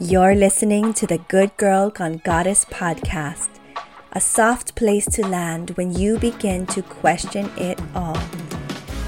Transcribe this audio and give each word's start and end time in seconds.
You're 0.00 0.36
listening 0.36 0.94
to 0.94 1.08
the 1.08 1.18
Good 1.18 1.56
Girl 1.56 1.90
Gone 1.90 2.20
Goddess 2.22 2.64
podcast, 2.64 3.48
a 4.12 4.20
soft 4.20 4.76
place 4.76 5.06
to 5.06 5.26
land 5.26 5.70
when 5.70 5.92
you 5.92 6.20
begin 6.20 6.66
to 6.66 6.82
question 6.82 7.50
it 7.56 7.80
all. 7.96 8.16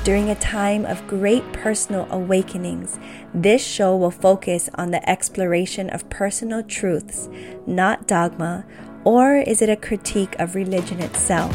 During 0.02 0.28
a 0.30 0.34
time 0.34 0.84
of 0.84 1.06
great 1.06 1.52
personal 1.52 2.08
awakenings, 2.10 2.98
this 3.32 3.64
show 3.64 3.96
will 3.96 4.10
focus 4.10 4.68
on 4.74 4.90
the 4.90 5.08
exploration 5.08 5.88
of 5.90 6.10
personal 6.10 6.64
truths, 6.64 7.28
not 7.68 8.08
dogma, 8.08 8.66
or 9.04 9.36
is 9.36 9.62
it 9.62 9.68
a 9.68 9.76
critique 9.76 10.34
of 10.40 10.56
religion 10.56 10.98
itself? 10.98 11.54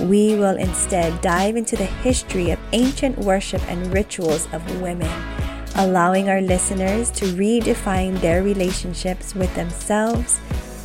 We 0.00 0.34
will 0.34 0.56
instead 0.56 1.20
dive 1.20 1.56
into 1.56 1.76
the 1.76 1.84
history 1.84 2.52
of 2.52 2.58
ancient 2.72 3.18
worship 3.18 3.60
and 3.70 3.92
rituals 3.92 4.48
of 4.54 4.80
women 4.80 5.35
allowing 5.76 6.28
our 6.28 6.40
listeners 6.40 7.10
to 7.12 7.26
redefine 7.26 8.18
their 8.20 8.42
relationships 8.42 9.34
with 9.34 9.54
themselves, 9.54 10.40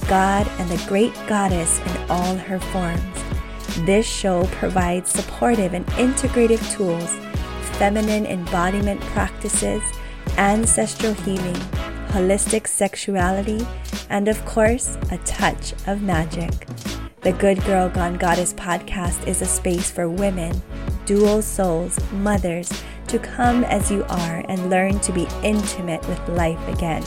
God, 0.07 0.47
and 0.59 0.69
the 0.69 0.83
great 0.87 1.13
goddess 1.27 1.79
in 1.79 2.09
all 2.09 2.35
her 2.35 2.59
forms. 2.59 3.85
This 3.85 4.05
show 4.05 4.45
provides 4.51 5.09
supportive 5.09 5.73
and 5.73 5.85
integrative 5.87 6.61
tools, 6.75 7.09
feminine 7.77 8.25
embodiment 8.25 8.99
practices, 9.01 9.81
ancestral 10.37 11.13
healing, 11.13 11.55
holistic 12.09 12.67
sexuality, 12.67 13.65
and 14.09 14.27
of 14.27 14.43
course, 14.45 14.97
a 15.11 15.17
touch 15.19 15.73
of 15.87 16.01
magic. 16.01 16.67
The 17.21 17.31
Good 17.33 17.63
Girl 17.63 17.87
Gone 17.87 18.17
Goddess 18.17 18.53
podcast 18.53 19.25
is 19.27 19.41
a 19.41 19.45
space 19.45 19.89
for 19.89 20.09
women, 20.09 20.61
dual 21.05 21.41
souls, 21.41 21.99
mothers, 22.11 22.71
to 23.07 23.19
come 23.19 23.63
as 23.63 23.91
you 23.91 24.03
are 24.09 24.43
and 24.47 24.69
learn 24.69 24.99
to 24.99 25.11
be 25.11 25.27
intimate 25.43 26.07
with 26.07 26.27
life 26.29 26.67
again. 26.67 27.03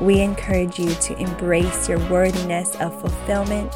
We 0.00 0.20
encourage 0.20 0.78
you 0.78 0.94
to 0.94 1.16
embrace 1.18 1.88
your 1.88 1.98
worthiness 2.10 2.74
of 2.76 3.00
fulfillment, 3.00 3.72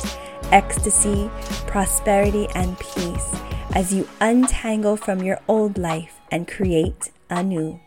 ecstasy, 0.53 1.31
prosperity, 1.67 2.49
and 2.55 2.79
peace 2.79 3.35
as 3.75 3.93
you 3.93 4.09
untangle 4.21 4.97
from 4.97 5.23
your 5.23 5.41
old 5.49 5.79
life 5.79 6.21
and 6.31 6.49
create 6.49 7.11
a 7.31 7.43
new. 7.43 7.81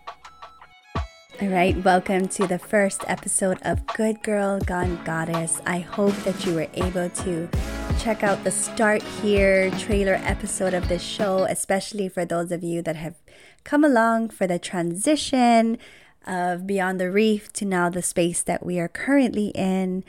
All 1.42 1.48
right, 1.48 1.82
welcome 1.86 2.28
to 2.30 2.48
the 2.48 2.60
first 2.60 3.04
episode 3.08 3.60
of 3.62 3.88
Good 3.88 4.22
Girl 4.24 4.60
Gone 4.60 5.02
Goddess. 5.06 5.62
I 5.66 5.80
hope 5.80 6.16
that 6.24 6.46
you 6.46 6.54
were 6.54 6.68
able 6.74 7.10
to 7.10 7.50
check 7.98 8.24
out 8.24 8.44
the 8.44 8.52
start 8.52 9.02
here 9.02 9.72
trailer 9.72 10.16
episode 10.24 10.74
of 10.74 10.90
this 10.90 11.02
show, 11.02 11.44
especially 11.44 12.10
for 12.10 12.26
those 12.26 12.52
of 12.52 12.62
you 12.62 12.82
that 12.82 12.98
have 12.98 13.16
come 13.64 13.84
along 13.84 14.30
for 14.30 14.48
the 14.48 14.60
transition 14.60 15.78
of 16.26 16.68
Beyond 16.68 17.00
the 17.00 17.12
Reef 17.12 17.52
to 17.54 17.66
now 17.66 17.90
the 17.90 18.02
space 18.02 18.42
that 18.42 18.66
we 18.66 18.80
are 18.80 18.88
currently 18.88 19.48
in. 19.50 20.04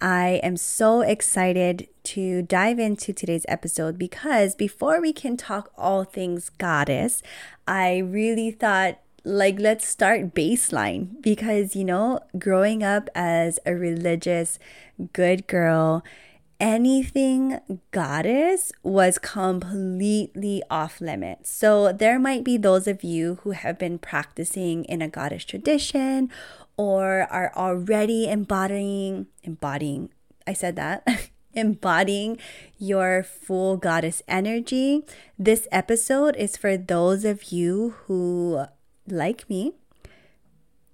I 0.00 0.40
am 0.42 0.56
so 0.56 1.00
excited 1.00 1.88
to 2.04 2.42
dive 2.42 2.78
into 2.78 3.12
today's 3.12 3.46
episode 3.48 3.98
because 3.98 4.56
before 4.56 5.00
we 5.00 5.12
can 5.12 5.36
talk 5.36 5.72
all 5.78 6.04
things 6.04 6.50
goddess, 6.58 7.22
I 7.66 7.98
really 7.98 8.50
thought 8.50 8.98
like 9.24 9.60
let's 9.60 9.86
start 9.86 10.34
baseline 10.34 11.22
because 11.22 11.76
you 11.76 11.84
know 11.84 12.18
growing 12.38 12.82
up 12.82 13.08
as 13.14 13.60
a 13.64 13.72
religious 13.72 14.58
good 15.12 15.46
girl 15.46 16.02
anything 16.62 17.58
goddess 17.90 18.70
was 18.84 19.18
completely 19.18 20.62
off 20.70 21.00
limits. 21.00 21.50
So 21.50 21.92
there 21.92 22.20
might 22.20 22.44
be 22.44 22.56
those 22.56 22.86
of 22.86 23.02
you 23.02 23.40
who 23.42 23.50
have 23.50 23.78
been 23.78 23.98
practicing 23.98 24.84
in 24.84 25.02
a 25.02 25.08
goddess 25.08 25.44
tradition 25.44 26.30
or 26.76 27.26
are 27.30 27.52
already 27.56 28.30
embodying 28.30 29.26
embodying 29.42 30.10
I 30.46 30.52
said 30.52 30.76
that 30.76 31.04
embodying 31.52 32.38
your 32.78 33.24
full 33.24 33.76
goddess 33.76 34.22
energy. 34.28 35.02
This 35.36 35.66
episode 35.72 36.36
is 36.36 36.56
for 36.56 36.76
those 36.76 37.24
of 37.24 37.50
you 37.50 37.96
who 38.06 38.64
like 39.08 39.50
me 39.50 39.74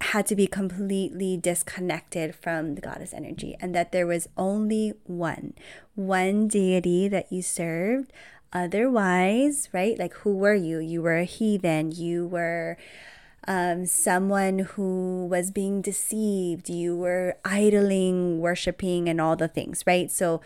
had 0.08 0.26
to 0.26 0.34
be 0.34 0.46
completely 0.46 1.36
disconnected 1.36 2.34
from 2.34 2.74
the 2.74 2.80
goddess 2.80 3.12
energy 3.12 3.54
and 3.60 3.74
that 3.74 3.92
there 3.92 4.06
was 4.06 4.28
only 4.36 4.94
one 5.04 5.52
one 5.94 6.48
deity 6.48 7.08
that 7.08 7.30
you 7.30 7.42
served. 7.42 8.10
Otherwise 8.50 9.68
right 9.72 9.98
like 9.98 10.14
who 10.14 10.34
were 10.34 10.54
you? 10.54 10.78
You 10.78 11.02
were 11.02 11.18
a 11.18 11.24
heathen. 11.24 11.92
You 11.92 12.26
were 12.26 12.78
um, 13.46 13.84
someone 13.84 14.60
who 14.60 15.26
was 15.26 15.50
being 15.50 15.82
deceived. 15.82 16.70
You 16.70 16.96
were 16.96 17.36
idling 17.44 18.40
worshiping 18.40 19.08
and 19.10 19.20
all 19.20 19.36
the 19.36 19.48
things 19.48 19.84
right? 19.86 20.10
So 20.10 20.40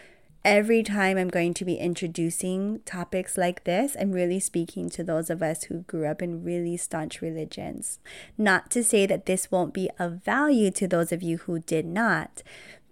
every 0.44 0.82
time 0.82 1.16
I'm 1.16 1.28
going 1.28 1.54
to 1.54 1.64
be 1.64 1.76
introducing 1.76 2.80
topics 2.84 3.36
like 3.36 3.64
this, 3.64 3.96
I'm 3.98 4.12
really 4.12 4.40
speaking 4.40 4.88
to 4.90 5.04
those 5.04 5.30
of 5.30 5.42
us 5.42 5.64
who 5.64 5.82
grew 5.82 6.06
up 6.06 6.20
in 6.20 6.44
really 6.44 6.76
staunch 6.76 7.22
religions. 7.22 8.00
Not 8.36 8.70
to 8.72 8.82
say 8.82 9.06
that 9.06 9.26
this 9.26 9.50
won't 9.50 9.74
be 9.74 9.88
of 9.98 10.24
value 10.24 10.70
to 10.72 10.88
those 10.88 11.12
of 11.12 11.22
you 11.22 11.38
who 11.38 11.60
did 11.60 11.86
not, 11.86 12.42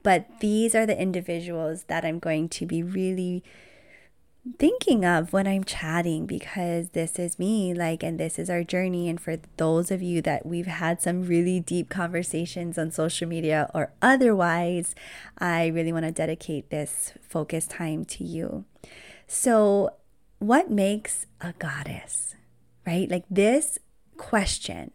but 0.03 0.27
these 0.41 0.75
are 0.75 0.87
the 0.87 1.00
individuals 1.00 1.84
that 1.84 2.05
I'm 2.05 2.19
going 2.19 2.49
to 2.50 2.66
be 2.66 2.83
really 2.83 3.43
thinking 4.58 5.04
of 5.04 5.32
when 5.32 5.46
I'm 5.46 5.64
chatting 5.64 6.26
because 6.26 6.90
this 6.90 7.18
is 7.18 7.38
me, 7.38 7.74
like, 7.74 8.02
and 8.02 8.18
this 8.18 8.38
is 8.38 8.48
our 8.48 8.64
journey. 8.64 9.08
And 9.08 9.20
for 9.20 9.36
those 9.56 9.90
of 9.90 10.02
you 10.02 10.22
that 10.22 10.46
we've 10.46 10.66
had 10.66 11.02
some 11.02 11.22
really 11.22 11.60
deep 11.60 11.88
conversations 11.88 12.78
on 12.78 12.90
social 12.90 13.28
media 13.28 13.70
or 13.74 13.92
otherwise, 14.00 14.94
I 15.38 15.66
really 15.66 15.92
want 15.92 16.06
to 16.06 16.12
dedicate 16.12 16.70
this 16.70 17.12
focus 17.20 17.66
time 17.66 18.04
to 18.06 18.24
you. 18.24 18.64
So, 19.26 19.90
what 20.38 20.70
makes 20.70 21.26
a 21.40 21.52
goddess, 21.58 22.34
right? 22.86 23.10
Like, 23.10 23.24
this 23.30 23.78
question 24.16 24.90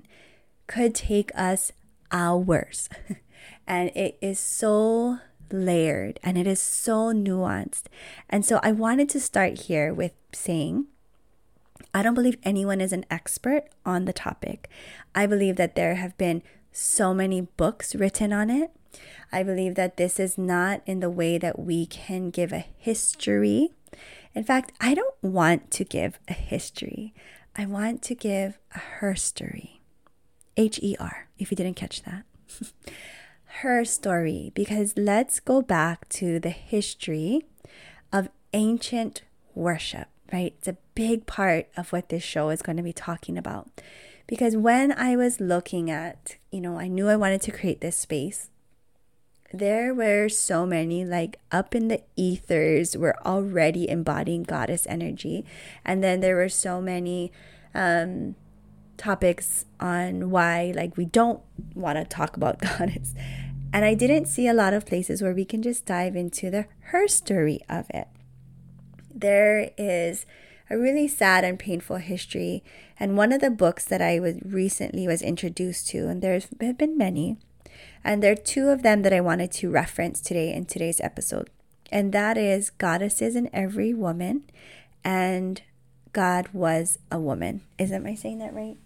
could 0.67 0.95
take 0.95 1.31
us 1.35 1.71
hours, 2.11 2.89
and 3.67 3.91
it 3.95 4.17
is 4.21 4.39
so 4.39 5.19
layered 5.51 6.19
and 6.23 6.37
it 6.37 6.47
is 6.47 6.61
so 6.61 7.11
nuanced. 7.13 7.83
And 8.29 8.45
so 8.45 8.59
I 8.63 8.71
wanted 8.71 9.09
to 9.09 9.19
start 9.19 9.61
here 9.61 9.93
with 9.93 10.13
saying, 10.33 10.87
I 11.93 12.03
don't 12.03 12.13
believe 12.13 12.37
anyone 12.43 12.81
is 12.81 12.93
an 12.93 13.05
expert 13.09 13.65
on 13.85 14.05
the 14.05 14.13
topic. 14.13 14.69
I 15.13 15.25
believe 15.25 15.55
that 15.55 15.75
there 15.75 15.95
have 15.95 16.17
been 16.17 16.43
so 16.71 17.13
many 17.13 17.41
books 17.41 17.95
written 17.95 18.33
on 18.33 18.49
it. 18.49 18.71
I 19.31 19.43
believe 19.43 19.75
that 19.75 19.97
this 19.97 20.19
is 20.19 20.37
not 20.37 20.81
in 20.85 20.99
the 20.99 21.09
way 21.09 21.37
that 21.37 21.59
we 21.59 21.85
can 21.85 22.29
give 22.29 22.51
a 22.51 22.65
history. 22.77 23.71
In 24.33 24.43
fact, 24.43 24.73
I 24.79 24.93
don't 24.93 25.15
want 25.21 25.71
to 25.71 25.85
give 25.85 26.19
a 26.27 26.33
history. 26.33 27.13
I 27.55 27.65
want 27.65 28.01
to 28.03 28.15
give 28.15 28.57
a 28.73 28.79
herstory. 28.99 29.79
H 30.57 30.79
E 30.81 30.95
R, 30.99 31.27
if 31.37 31.51
you 31.51 31.57
didn't 31.57 31.75
catch 31.75 32.03
that. 32.03 32.23
her 33.59 33.85
story 33.85 34.51
because 34.53 34.93
let's 34.97 35.39
go 35.39 35.61
back 35.61 36.09
to 36.09 36.39
the 36.39 36.49
history 36.49 37.45
of 38.11 38.29
ancient 38.53 39.23
worship, 39.53 40.07
right? 40.31 40.53
It's 40.57 40.67
a 40.67 40.77
big 40.93 41.25
part 41.25 41.67
of 41.77 41.91
what 41.91 42.09
this 42.09 42.23
show 42.23 42.49
is 42.49 42.61
going 42.61 42.77
to 42.77 42.83
be 42.83 42.93
talking 42.93 43.37
about. 43.37 43.69
Because 44.27 44.57
when 44.57 44.91
I 44.91 45.15
was 45.15 45.39
looking 45.39 45.89
at, 45.89 46.37
you 46.51 46.59
know, 46.59 46.79
I 46.79 46.87
knew 46.87 47.07
I 47.07 47.15
wanted 47.15 47.41
to 47.43 47.51
create 47.51 47.81
this 47.81 47.95
space. 47.95 48.49
There 49.53 49.93
were 49.93 50.27
so 50.27 50.65
many, 50.65 51.05
like 51.05 51.39
up 51.51 51.75
in 51.75 51.87
the 51.87 52.01
ethers, 52.15 52.97
we're 52.97 53.15
already 53.25 53.87
embodying 53.87 54.43
goddess 54.43 54.85
energy. 54.89 55.45
And 55.85 56.03
then 56.03 56.19
there 56.19 56.35
were 56.35 56.49
so 56.49 56.81
many 56.81 57.31
um, 57.73 58.35
topics 58.97 59.65
on 59.79 60.29
why, 60.29 60.73
like, 60.75 60.97
we 60.97 61.05
don't 61.05 61.41
want 61.73 61.97
to 61.97 62.03
talk 62.03 62.35
about 62.35 62.59
goddess. 62.79 63.13
And 63.75 63.83
I 63.83 63.93
didn't 63.93 64.27
see 64.27 64.47
a 64.47 64.53
lot 64.53 64.73
of 64.73 64.85
places 64.85 65.21
where 65.21 65.33
we 65.33 65.43
can 65.43 65.61
just 65.61 65.85
dive 65.85 66.15
into 66.15 66.49
the 66.49 66.65
her 66.91 67.09
story 67.09 67.59
of 67.67 67.87
it. 67.89 68.07
There 69.13 69.71
is 69.77 70.25
a 70.69 70.77
really 70.77 71.09
sad 71.09 71.43
and 71.43 71.59
painful 71.59 71.97
history. 71.97 72.63
And 72.97 73.17
one 73.17 73.33
of 73.33 73.41
the 73.41 73.49
books 73.49 73.83
that 73.83 74.01
I 74.01 74.17
was 74.17 74.37
recently 74.45 75.09
was 75.09 75.21
introduced 75.21 75.89
to, 75.89 76.07
and 76.07 76.21
there 76.21 76.39
have 76.61 76.77
been 76.77 76.97
many, 76.97 77.35
and 78.01 78.23
there 78.23 78.31
are 78.31 78.35
two 78.35 78.69
of 78.69 78.81
them 78.81 79.01
that 79.01 79.11
I 79.11 79.19
wanted 79.19 79.51
to 79.51 79.69
reference 79.69 80.21
today 80.21 80.53
in 80.53 80.63
today's 80.63 81.01
episode. 81.01 81.49
And 81.91 82.13
that 82.13 82.37
is 82.37 82.69
Goddesses 82.69 83.35
in 83.35 83.49
Every 83.51 83.93
Woman 83.93 84.43
and 85.03 85.61
God 86.13 86.47
Was 86.53 86.97
a 87.11 87.19
Woman. 87.19 87.59
Isn't 87.77 88.07
I 88.07 88.15
saying 88.15 88.39
that 88.39 88.55
right? 88.55 88.77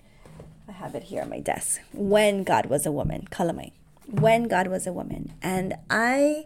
I 0.67 0.71
have 0.71 0.95
it 0.95 1.03
here 1.03 1.21
on 1.21 1.29
my 1.29 1.41
desk. 1.41 1.79
When 1.93 2.43
God 2.43 2.65
Was 2.65 2.87
a 2.87 2.91
Woman, 2.91 3.27
Kalamai 3.29 3.73
when 4.11 4.47
God 4.47 4.67
was 4.67 4.87
a 4.87 4.93
woman. 4.93 5.33
And 5.41 5.75
I 5.89 6.45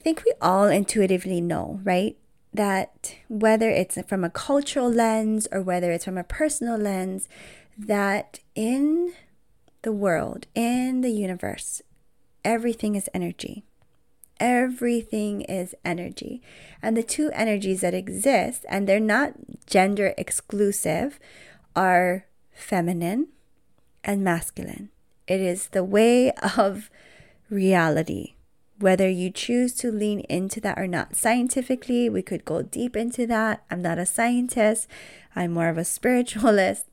think 0.00 0.22
we 0.24 0.32
all 0.40 0.66
intuitively 0.66 1.40
know, 1.40 1.80
right? 1.84 2.16
That 2.52 3.16
whether 3.28 3.70
it's 3.70 3.98
from 4.06 4.24
a 4.24 4.30
cultural 4.30 4.90
lens 4.90 5.48
or 5.52 5.62
whether 5.62 5.90
it's 5.90 6.04
from 6.04 6.18
a 6.18 6.24
personal 6.24 6.76
lens, 6.76 7.28
that 7.78 8.40
in 8.54 9.14
the 9.82 9.92
world, 9.92 10.46
in 10.54 11.00
the 11.00 11.10
universe, 11.10 11.82
everything 12.44 12.94
is 12.94 13.08
energy. 13.14 13.64
Everything 14.38 15.42
is 15.42 15.74
energy. 15.84 16.42
And 16.82 16.96
the 16.96 17.02
two 17.02 17.30
energies 17.32 17.82
that 17.82 17.94
exist, 17.94 18.66
and 18.68 18.88
they're 18.88 19.00
not 19.00 19.34
gender 19.66 20.14
exclusive, 20.18 21.20
are 21.76 22.26
feminine 22.52 23.28
and 24.02 24.24
masculine. 24.24 24.90
It 25.26 25.40
is 25.40 25.68
the 25.68 25.84
way 25.84 26.32
of 26.56 26.90
reality. 27.50 28.34
Whether 28.78 29.08
you 29.08 29.30
choose 29.30 29.74
to 29.74 29.92
lean 29.92 30.20
into 30.20 30.60
that 30.62 30.78
or 30.78 30.88
not. 30.88 31.14
Scientifically, 31.14 32.08
we 32.08 32.22
could 32.22 32.44
go 32.44 32.62
deep 32.62 32.96
into 32.96 33.26
that. 33.28 33.62
I'm 33.70 33.82
not 33.82 33.98
a 33.98 34.06
scientist, 34.06 34.88
I'm 35.36 35.52
more 35.52 35.68
of 35.68 35.78
a 35.78 35.84
spiritualist. 35.84 36.86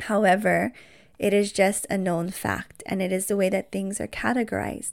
However, 0.00 0.72
it 1.18 1.32
is 1.32 1.52
just 1.52 1.86
a 1.90 1.98
known 1.98 2.30
fact 2.30 2.82
and 2.86 3.00
it 3.00 3.12
is 3.12 3.26
the 3.26 3.36
way 3.36 3.48
that 3.48 3.70
things 3.70 4.00
are 4.00 4.08
categorized. 4.08 4.92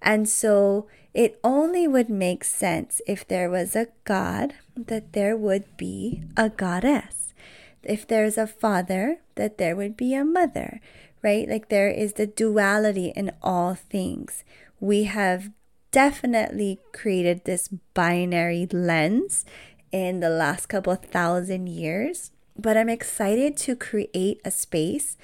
And 0.00 0.28
so 0.28 0.86
it 1.12 1.38
only 1.42 1.88
would 1.88 2.08
make 2.08 2.44
sense 2.44 3.00
if 3.06 3.26
there 3.26 3.50
was 3.50 3.74
a 3.74 3.88
God 4.04 4.54
that 4.76 5.12
there 5.12 5.36
would 5.36 5.76
be 5.76 6.22
a 6.36 6.48
goddess. 6.48 7.34
If 7.82 8.06
there's 8.06 8.38
a 8.38 8.46
father, 8.46 9.18
that 9.34 9.58
there 9.58 9.74
would 9.74 9.96
be 9.96 10.14
a 10.14 10.24
mother, 10.24 10.80
right? 11.22 11.48
Like 11.48 11.68
there 11.68 11.88
is 11.88 12.14
the 12.14 12.26
duality 12.26 13.12
in 13.14 13.32
all 13.42 13.74
things. 13.74 14.44
We 14.80 15.04
have 15.04 15.50
definitely 15.90 16.78
created 16.92 17.44
this 17.44 17.68
binary 17.94 18.66
lens 18.70 19.44
in 19.90 20.20
the 20.20 20.30
last 20.30 20.66
couple 20.66 20.94
thousand 20.94 21.68
years, 21.68 22.30
but 22.56 22.76
I'm 22.76 22.88
excited 22.88 23.56
to 23.58 23.74
create 23.74 24.40
a 24.44 24.50
space 24.50 25.16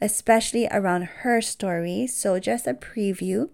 especially 0.00 0.68
around 0.70 1.02
her 1.02 1.40
story. 1.40 2.06
So, 2.06 2.38
just 2.38 2.66
a 2.66 2.74
preview 2.74 3.50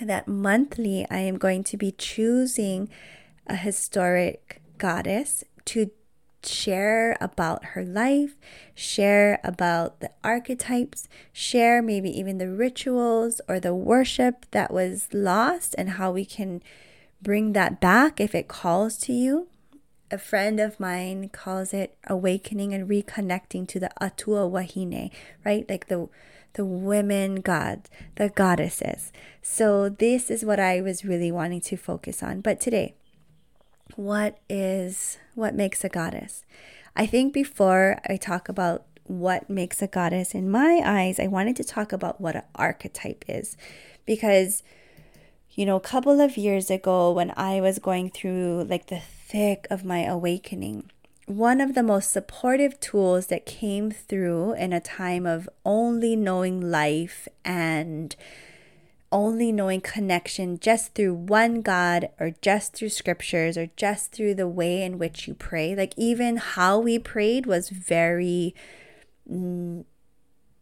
that 0.00 0.28
monthly 0.28 1.06
I 1.10 1.18
am 1.18 1.38
going 1.38 1.64
to 1.64 1.76
be 1.76 1.92
choosing 1.92 2.88
a 3.46 3.56
historic 3.56 4.62
goddess 4.76 5.42
to 5.66 5.90
share 6.44 7.16
about 7.20 7.64
her 7.66 7.84
life, 7.84 8.36
share 8.74 9.40
about 9.42 10.00
the 10.00 10.10
archetypes, 10.22 11.08
share 11.32 11.82
maybe 11.82 12.10
even 12.10 12.38
the 12.38 12.50
rituals 12.50 13.40
or 13.48 13.60
the 13.60 13.74
worship 13.74 14.46
that 14.52 14.72
was 14.72 15.08
lost 15.12 15.74
and 15.78 15.90
how 15.90 16.12
we 16.12 16.24
can 16.24 16.62
bring 17.20 17.52
that 17.52 17.80
back 17.80 18.20
if 18.20 18.34
it 18.34 18.48
calls 18.48 18.96
to 18.98 19.12
you 19.12 19.48
a 20.10 20.18
friend 20.18 20.58
of 20.60 20.80
mine 20.80 21.28
calls 21.28 21.74
it 21.74 21.96
awakening 22.06 22.72
and 22.72 22.88
reconnecting 22.88 23.66
to 23.68 23.80
the 23.80 23.90
Atua 24.02 24.48
Wahine, 24.48 25.10
right? 25.44 25.68
Like 25.68 25.88
the 25.88 26.08
the 26.54 26.64
women 26.64 27.36
gods, 27.36 27.90
the 28.16 28.30
goddesses. 28.30 29.12
So 29.42 29.88
this 29.88 30.30
is 30.30 30.44
what 30.44 30.58
I 30.58 30.80
was 30.80 31.04
really 31.04 31.30
wanting 31.30 31.60
to 31.62 31.76
focus 31.76 32.22
on. 32.22 32.40
But 32.40 32.58
today, 32.58 32.94
what 33.96 34.38
is 34.48 35.18
what 35.34 35.54
makes 35.54 35.84
a 35.84 35.88
goddess? 35.88 36.44
I 36.96 37.06
think 37.06 37.32
before 37.32 38.00
I 38.08 38.16
talk 38.16 38.48
about 38.48 38.84
what 39.04 39.48
makes 39.48 39.80
a 39.80 39.86
goddess 39.86 40.34
in 40.34 40.50
my 40.50 40.80
eyes, 40.84 41.18
I 41.18 41.26
wanted 41.26 41.56
to 41.56 41.64
talk 41.64 41.92
about 41.92 42.20
what 42.20 42.36
an 42.36 42.42
archetype 42.54 43.24
is 43.28 43.56
because 44.04 44.62
you 45.58 45.66
know, 45.66 45.74
a 45.74 45.80
couple 45.80 46.20
of 46.20 46.36
years 46.36 46.70
ago 46.70 47.10
when 47.10 47.32
I 47.36 47.60
was 47.60 47.80
going 47.80 48.10
through 48.10 48.68
like 48.70 48.86
the 48.86 49.00
thick 49.00 49.66
of 49.70 49.84
my 49.84 50.04
awakening. 50.04 50.88
One 51.26 51.60
of 51.60 51.74
the 51.74 51.82
most 51.82 52.12
supportive 52.12 52.78
tools 52.78 53.26
that 53.26 53.44
came 53.44 53.90
through 53.90 54.52
in 54.52 54.72
a 54.72 54.78
time 54.80 55.26
of 55.26 55.48
only 55.64 56.14
knowing 56.14 56.60
life 56.60 57.26
and 57.44 58.14
only 59.10 59.52
knowing 59.52 59.80
connection 59.80 60.58
just 60.58 60.94
through 60.94 61.14
one 61.14 61.62
God 61.62 62.10
or 62.20 62.32
just 62.42 62.74
through 62.74 62.90
scriptures 62.90 63.56
or 63.56 63.70
just 63.76 64.12
through 64.12 64.34
the 64.34 64.48
way 64.48 64.82
in 64.82 64.98
which 64.98 65.26
you 65.26 65.34
pray. 65.34 65.74
Like, 65.74 65.94
even 65.96 66.36
how 66.36 66.78
we 66.78 66.98
prayed 66.98 67.46
was 67.46 67.70
very 67.70 68.54
mm, 69.30 69.84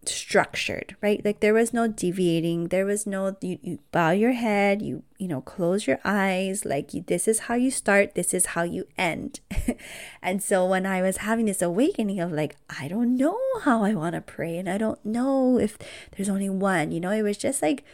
structured, 0.08 0.96
right? 1.00 1.24
Like 1.24 1.40
there 1.40 1.54
was 1.54 1.72
no 1.72 1.88
deviating. 1.88 2.68
There 2.68 2.86
was 2.86 3.06
no 3.06 3.36
you, 3.40 3.58
you 3.62 3.78
bow 3.92 4.10
your 4.10 4.32
head, 4.32 4.82
you 4.82 5.02
you 5.18 5.28
know, 5.28 5.40
close 5.40 5.86
your 5.86 5.98
eyes, 6.04 6.64
like 6.64 6.92
you, 6.92 7.02
this 7.06 7.26
is 7.26 7.40
how 7.40 7.54
you 7.54 7.70
start, 7.70 8.14
this 8.14 8.34
is 8.34 8.46
how 8.46 8.62
you 8.62 8.86
end. 8.98 9.40
and 10.22 10.42
so 10.42 10.66
when 10.66 10.84
I 10.84 11.02
was 11.02 11.18
having 11.18 11.46
this 11.46 11.62
awakening 11.62 12.20
of 12.20 12.32
like 12.32 12.56
I 12.68 12.88
don't 12.88 13.16
know 13.16 13.38
how 13.62 13.82
I 13.82 13.94
want 13.94 14.14
to 14.14 14.20
pray 14.20 14.58
and 14.58 14.68
I 14.68 14.78
don't 14.78 15.04
know 15.04 15.58
if 15.58 15.78
there's 16.16 16.28
only 16.28 16.50
one, 16.50 16.92
you 16.92 17.00
know, 17.00 17.10
it 17.10 17.22
was 17.22 17.36
just 17.36 17.62
like 17.62 17.84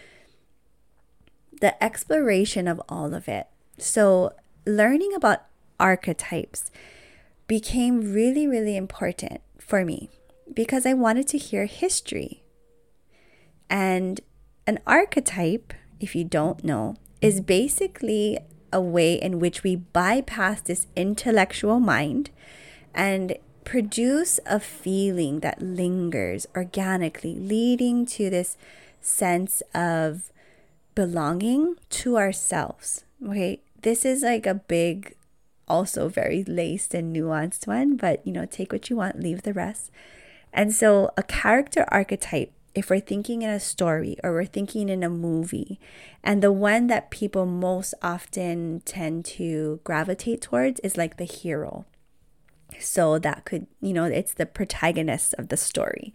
the 1.62 1.82
exploration 1.82 2.66
of 2.66 2.82
all 2.88 3.14
of 3.14 3.28
it. 3.28 3.46
So 3.78 4.32
learning 4.66 5.14
about 5.14 5.44
archetypes 5.78 6.70
became 7.46 8.12
really 8.12 8.46
really 8.46 8.76
important 8.76 9.40
for 9.58 9.84
me 9.84 10.10
because 10.52 10.84
I 10.84 10.92
wanted 10.92 11.28
to 11.28 11.38
hear 11.38 11.66
history. 11.66 12.42
And 13.70 14.20
an 14.66 14.80
archetype, 14.86 15.72
if 16.00 16.16
you 16.16 16.24
don't 16.24 16.64
know, 16.64 16.96
is 17.20 17.40
basically 17.40 18.38
a 18.72 18.80
way 18.80 19.14
in 19.14 19.38
which 19.38 19.62
we 19.62 19.76
bypass 19.76 20.60
this 20.62 20.88
intellectual 20.96 21.78
mind 21.78 22.30
and 22.92 23.36
produce 23.64 24.40
a 24.46 24.58
feeling 24.58 25.40
that 25.40 25.62
lingers 25.62 26.44
organically, 26.56 27.36
leading 27.36 28.04
to 28.06 28.30
this 28.30 28.56
sense 29.00 29.62
of 29.72 30.31
belonging 30.94 31.76
to 31.90 32.16
ourselves. 32.16 33.04
Okay, 33.26 33.60
this 33.82 34.04
is 34.04 34.22
like 34.22 34.46
a 34.46 34.54
big, 34.54 35.14
also 35.68 36.08
very 36.08 36.44
laced 36.44 36.94
and 36.94 37.14
nuanced 37.14 37.66
one, 37.66 37.96
but 37.96 38.26
you 38.26 38.32
know, 38.32 38.46
take 38.46 38.72
what 38.72 38.90
you 38.90 38.96
want, 38.96 39.20
leave 39.20 39.42
the 39.42 39.52
rest. 39.52 39.90
And 40.52 40.74
so, 40.74 41.10
a 41.16 41.22
character 41.22 41.84
archetype, 41.88 42.52
if 42.74 42.90
we're 42.90 43.00
thinking 43.00 43.42
in 43.42 43.50
a 43.50 43.60
story 43.60 44.16
or 44.22 44.32
we're 44.32 44.44
thinking 44.44 44.88
in 44.88 45.02
a 45.02 45.08
movie, 45.08 45.80
and 46.22 46.42
the 46.42 46.52
one 46.52 46.88
that 46.88 47.10
people 47.10 47.46
most 47.46 47.94
often 48.02 48.82
tend 48.84 49.24
to 49.24 49.80
gravitate 49.84 50.42
towards 50.42 50.80
is 50.80 50.96
like 50.96 51.16
the 51.16 51.24
hero. 51.24 51.86
So, 52.78 53.18
that 53.18 53.44
could, 53.44 53.66
you 53.80 53.92
know, 53.92 54.04
it's 54.04 54.34
the 54.34 54.46
protagonist 54.46 55.34
of 55.38 55.48
the 55.48 55.56
story. 55.56 56.12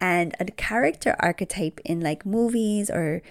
And 0.00 0.34
a 0.38 0.44
character 0.46 1.16
archetype 1.20 1.80
in 1.84 2.00
like 2.00 2.26
movies 2.26 2.90
or 2.90 3.22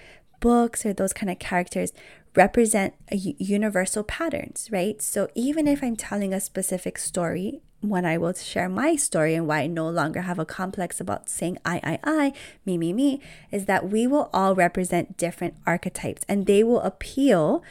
books 0.46 0.86
or 0.86 0.94
those 0.94 1.12
kind 1.12 1.32
of 1.32 1.40
characters 1.40 1.92
represent 2.36 2.94
universal 3.12 4.04
patterns, 4.04 4.70
right? 4.72 5.02
So 5.02 5.28
even 5.34 5.68
if 5.68 5.82
I'm 5.82 5.96
telling 5.96 6.36
a 6.36 6.40
specific 6.40 7.00
story 7.00 7.64
when 7.82 8.06
I 8.06 8.20
will 8.20 8.34
share 8.34 8.70
my 8.70 8.96
story 8.96 9.34
and 9.34 9.48
why 9.48 9.62
I 9.62 9.68
no 9.68 9.90
longer 9.90 10.22
have 10.22 10.38
a 10.38 10.46
complex 10.46 11.02
about 11.02 11.30
saying 11.30 11.58
I, 11.66 11.82
I, 11.84 12.00
I, 12.04 12.34
me, 12.64 12.78
me, 12.78 12.94
me, 12.94 13.22
is 13.52 13.66
that 13.66 13.90
we 13.90 14.06
will 14.06 14.30
all 14.34 14.54
represent 14.54 15.18
different 15.18 15.56
archetypes 15.66 16.22
and 16.30 16.46
they 16.46 16.64
will 16.64 16.82
appeal 16.82 17.64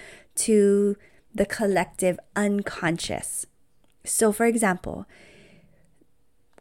to 0.47 0.97
the 1.33 1.47
collective 1.47 2.19
unconscious. 2.35 3.47
So, 4.04 4.33
for 4.33 4.47
example, 4.47 5.07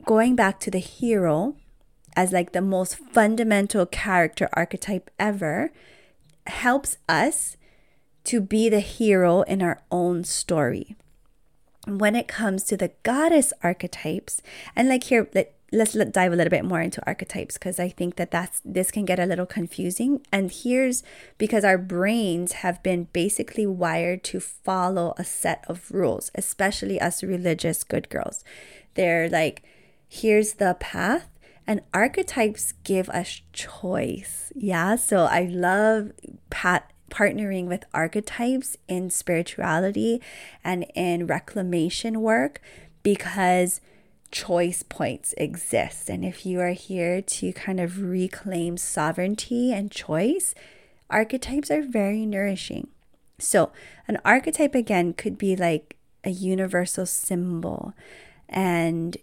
going 0.05 0.35
back 0.35 0.59
to 0.59 0.69
the 0.69 0.77
hero 0.77 1.55
as 2.15 2.31
like 2.31 2.51
the 2.51 2.61
most 2.61 2.97
fundamental 2.97 3.87
character 3.87 4.47
archetype 4.53 5.09
ever 5.17 5.71
helps 6.47 6.97
us 7.07 7.57
to 8.25 8.39
be 8.39 8.69
the 8.69 8.79
hero 8.79 9.41
in 9.41 9.61
our 9.61 9.81
own 9.91 10.23
story 10.23 10.95
when 11.85 12.15
it 12.15 12.27
comes 12.27 12.63
to 12.63 12.77
the 12.77 12.91
goddess 13.03 13.53
archetypes, 13.61 14.41
and 14.75 14.87
like 14.87 15.05
here, 15.05 15.27
let, 15.33 15.55
let's 15.71 15.95
let, 15.95 16.13
dive 16.13 16.31
a 16.31 16.35
little 16.35 16.51
bit 16.51 16.63
more 16.63 16.81
into 16.81 17.05
archetypes 17.05 17.55
because 17.55 17.79
I 17.79 17.89
think 17.89 18.15
that 18.15 18.31
that's 18.31 18.61
this 18.63 18.91
can 18.91 19.05
get 19.05 19.19
a 19.19 19.25
little 19.25 19.45
confusing. 19.45 20.25
And 20.31 20.51
here's 20.51 21.03
because 21.37 21.63
our 21.63 21.77
brains 21.77 22.53
have 22.53 22.81
been 22.83 23.07
basically 23.11 23.67
wired 23.67 24.23
to 24.25 24.39
follow 24.39 25.13
a 25.17 25.25
set 25.25 25.65
of 25.67 25.91
rules, 25.91 26.31
especially 26.35 27.01
us 27.01 27.23
religious 27.23 27.83
good 27.83 28.09
girls. 28.09 28.43
They're 28.93 29.29
like, 29.29 29.63
here's 30.07 30.53
the 30.53 30.77
path, 30.79 31.27
and 31.65 31.81
archetypes 31.93 32.73
give 32.83 33.09
us 33.09 33.41
choice. 33.53 34.51
Yeah, 34.55 34.95
so 34.95 35.23
I 35.25 35.43
love 35.43 36.11
Pat 36.49 36.91
partnering 37.09 37.67
with 37.67 37.85
archetypes 37.93 38.75
in 38.87 39.09
spirituality 39.09 40.21
and 40.63 40.85
in 40.95 41.27
reclamation 41.27 42.21
work 42.21 42.59
because 43.03 43.81
choice 44.31 44.81
points 44.81 45.33
exist. 45.37 46.09
And 46.09 46.25
if 46.25 46.45
you 46.45 46.59
are 46.59 46.71
here 46.71 47.21
to 47.21 47.53
kind 47.53 47.79
of 47.79 48.01
reclaim 48.01 48.77
sovereignty 48.77 49.71
and 49.71 49.91
choice, 49.91 50.55
archetypes 51.09 51.69
are 51.69 51.83
very 51.83 52.25
nourishing. 52.25 52.87
So, 53.39 53.71
an 54.07 54.19
archetype 54.25 54.73
again 54.73 55.13
could 55.13 55.37
be 55.37 55.55
like 55.55 55.97
a 56.23 56.29
universal 56.29 57.05
symbol. 57.05 57.93
And 58.49 59.17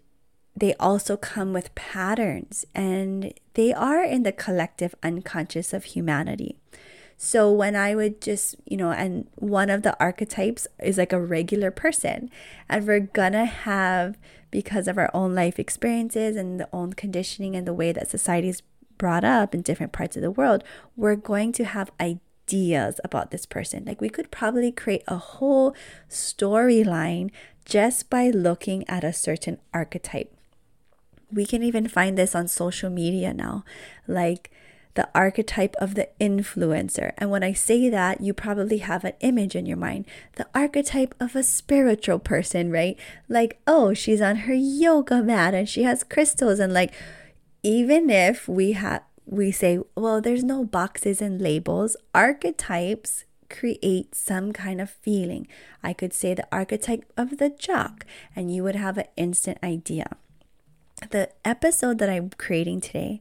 they 0.57 0.75
also 0.75 1.17
come 1.17 1.53
with 1.53 1.75
patterns 1.75 2.67
and 2.75 3.33
they 3.55 3.73
are 3.73 4.03
in 4.05 4.25
the 4.25 4.33
collective 4.33 4.95
unconscious 5.03 5.73
of 5.73 5.85
humanity. 5.85 6.57
So 7.17 7.53
when 7.53 7.77
I 7.77 7.95
would 7.95 8.23
just, 8.23 8.57
you 8.65 8.79
know, 8.79 8.93
and 8.93 9.29
one 9.35 9.69
of 9.69 9.83
the 9.83 9.95
archetypes 10.01 10.67
is 10.83 10.97
like 10.97 11.13
a 11.13 11.21
regular 11.21 11.71
person, 11.71 12.31
and 12.67 12.87
we're 12.87 13.01
gonna 13.01 13.45
have, 13.45 14.17
because 14.51 14.89
of 14.89 14.97
our 14.97 15.11
own 15.13 15.35
life 15.35 15.59
experiences 15.59 16.35
and 16.35 16.59
the 16.59 16.69
own 16.73 16.95
conditioning 16.95 17.55
and 17.55 17.67
the 17.67 17.75
way 17.75 17.93
that 17.93 18.09
society 18.09 18.49
is 18.49 18.63
brought 18.97 19.23
up 19.23 19.55
in 19.55 19.61
different 19.61 19.93
parts 19.93 20.17
of 20.17 20.23
the 20.23 20.31
world, 20.31 20.65
we're 20.97 21.15
going 21.15 21.53
to 21.53 21.65
have 21.65 21.93
ideas 22.01 23.01
about 23.05 23.31
this 23.31 23.45
person. 23.45 23.85
Like 23.85 24.01
we 24.01 24.09
could 24.09 24.31
probably 24.31 24.73
create 24.73 25.05
a 25.07 25.19
whole 25.19 25.75
storyline 26.09 27.31
just 27.67 28.09
by 28.09 28.31
looking 28.31 28.89
at 28.89 29.05
a 29.05 29.13
certain 29.13 29.59
archetype. 29.75 30.35
We 31.33 31.47
can 31.47 31.63
even 31.63 31.89
find 31.89 32.17
this 32.17 32.35
on 32.35 32.49
social 32.49 32.91
media 32.91 33.33
now. 33.33 33.65
Like, 34.07 34.51
the 34.95 35.09
archetype 35.15 35.77
of 35.77 35.95
the 35.95 36.09
influencer. 36.21 37.13
And 37.17 37.31
when 37.31 37.45
I 37.45 37.53
say 37.53 37.89
that, 37.89 38.21
you 38.21 38.35
probably 38.35 38.79
have 38.79 39.05
an 39.05 39.13
image 39.21 39.55
in 39.55 39.67
your 39.67 39.77
mind 39.77 40.07
the 40.37 40.47
archetype 40.55 41.15
of 41.21 41.37
a 41.37 41.43
spiritual 41.43 42.19
person, 42.19 42.71
right? 42.71 42.99
Like, 43.29 43.61
oh, 43.67 43.95
she's 43.95 44.21
on 44.21 44.37
her 44.37 44.55
yoga 44.55 45.23
mat 45.23 45.55
and 45.55 45.69
she 45.69 45.85
has 45.85 46.05
crystals. 46.05 46.59
And 46.59 46.73
like, 46.73 46.93
even 47.63 48.11
if 48.11 48.49
we 48.49 48.73
have, 48.73 49.03
we 49.27 49.53
say, 49.53 49.79
well, 49.95 50.21
there's 50.21 50.45
no 50.45 50.65
boxes 50.65 51.23
and 51.23 51.41
labels, 51.41 51.97
archetypes 52.15 53.25
create 53.49 54.15
some 54.15 54.53
kind 54.53 54.81
of 54.81 54.91
feeling. 54.91 55.47
I 55.83 55.93
could 55.93 56.13
say 56.13 56.35
the 56.35 56.47
archetype 56.51 57.05
of 57.17 57.39
the 57.39 57.51
jock, 57.51 58.07
and 58.35 58.53
you 58.55 58.63
would 58.63 58.77
have 58.77 58.97
an 58.97 59.07
instant 59.17 59.59
idea. 59.63 60.17
The 61.09 61.31
episode 61.45 61.99
that 61.99 62.11
I'm 62.11 62.31
creating 62.31 62.83
today 62.83 63.21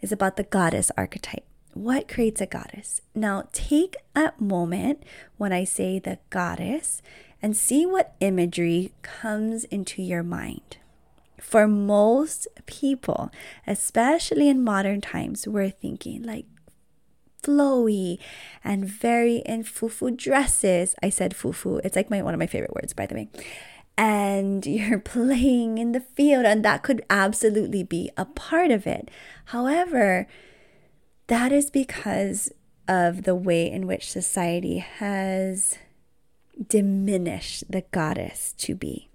is 0.00 0.10
about 0.10 0.36
the 0.36 0.42
goddess 0.42 0.90
archetype. 0.96 1.44
What 1.74 2.08
creates 2.08 2.40
a 2.40 2.46
goddess? 2.46 3.02
Now, 3.14 3.48
take 3.52 3.94
a 4.16 4.32
moment 4.38 5.04
when 5.36 5.52
I 5.52 5.64
say 5.64 5.98
the 5.98 6.18
goddess 6.30 7.02
and 7.42 7.56
see 7.56 7.84
what 7.86 8.14
imagery 8.20 8.92
comes 9.02 9.64
into 9.64 10.02
your 10.02 10.22
mind. 10.22 10.78
For 11.38 11.68
most 11.68 12.48
people, 12.66 13.30
especially 13.66 14.48
in 14.48 14.64
modern 14.64 15.00
times, 15.00 15.46
we're 15.46 15.70
thinking 15.70 16.22
like 16.22 16.46
flowy 17.42 18.18
and 18.64 18.84
very 18.84 19.36
in 19.46 19.62
fufu 19.62 20.16
dresses. 20.16 20.94
I 21.02 21.10
said 21.10 21.34
fufu. 21.34 21.80
It's 21.84 21.96
like 21.96 22.10
my 22.10 22.22
one 22.22 22.34
of 22.34 22.40
my 22.40 22.46
favorite 22.46 22.74
words, 22.74 22.92
by 22.92 23.06
the 23.06 23.14
way 23.14 23.28
and 24.00 24.64
you're 24.66 24.98
playing 24.98 25.76
in 25.76 25.92
the 25.92 26.00
field, 26.00 26.46
and 26.46 26.64
that 26.64 26.82
could 26.82 27.04
absolutely 27.10 27.84
be 27.84 28.10
a 28.16 28.24
part 28.24 28.70
of 28.70 28.86
it. 28.86 29.10
However, 29.46 30.26
that 31.26 31.52
is 31.52 31.70
because 31.70 32.50
of 32.88 33.24
the 33.24 33.34
way 33.34 33.70
in 33.70 33.86
which 33.86 34.10
society 34.10 34.78
has 34.78 35.76
diminished 36.66 37.70
the 37.70 37.82
goddess 37.92 38.54
to 38.58 38.74
be. 38.74 39.10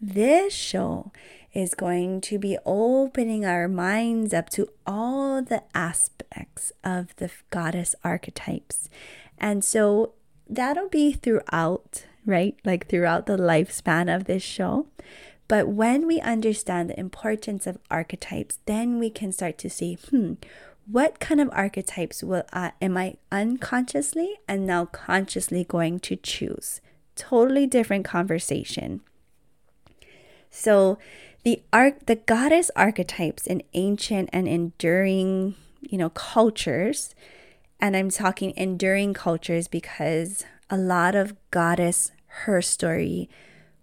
This 0.00 0.52
show 0.52 1.10
is 1.54 1.74
going 1.74 2.20
to 2.20 2.38
be 2.38 2.58
opening 2.64 3.44
our 3.44 3.66
minds 3.66 4.32
up 4.34 4.50
to 4.50 4.68
all 4.86 5.42
the 5.42 5.64
aspects 5.74 6.70
of 6.84 7.16
the 7.16 7.30
goddess 7.50 7.94
archetypes. 8.04 8.88
And 9.38 9.64
so 9.64 10.12
that'll 10.48 10.88
be 10.88 11.12
throughout 11.12 12.04
right? 12.28 12.54
Like 12.64 12.88
throughout 12.88 13.26
the 13.26 13.38
lifespan 13.38 14.14
of 14.14 14.24
this 14.24 14.42
show. 14.42 14.86
But 15.48 15.68
when 15.68 16.06
we 16.06 16.20
understand 16.20 16.90
the 16.90 17.00
importance 17.00 17.66
of 17.66 17.78
archetypes, 17.90 18.58
then 18.66 18.98
we 18.98 19.08
can 19.08 19.32
start 19.32 19.56
to 19.58 19.70
see, 19.70 19.94
hmm, 19.94 20.34
what 20.86 21.20
kind 21.20 21.40
of 21.40 21.48
archetypes 21.52 22.22
will 22.22 22.44
I, 22.52 22.72
am 22.82 22.98
I 22.98 23.16
unconsciously 23.32 24.36
and 24.46 24.66
now 24.66 24.84
consciously 24.84 25.64
going 25.64 26.00
to 26.00 26.16
choose? 26.16 26.82
Totally 27.16 27.66
different 27.66 28.04
conversation. 28.04 29.00
So, 30.50 30.98
the 31.44 31.62
arc, 31.72 32.06
the 32.06 32.16
goddess 32.16 32.70
archetypes 32.76 33.46
in 33.46 33.62
ancient 33.72 34.28
and 34.32 34.46
enduring, 34.46 35.54
you 35.80 35.96
know, 35.96 36.10
cultures, 36.10 37.14
and 37.80 37.96
I'm 37.96 38.10
talking 38.10 38.52
enduring 38.56 39.14
cultures 39.14 39.68
because 39.68 40.44
a 40.68 40.76
lot 40.76 41.14
of 41.14 41.34
goddess 41.50 42.12
her 42.44 42.62
story 42.62 43.28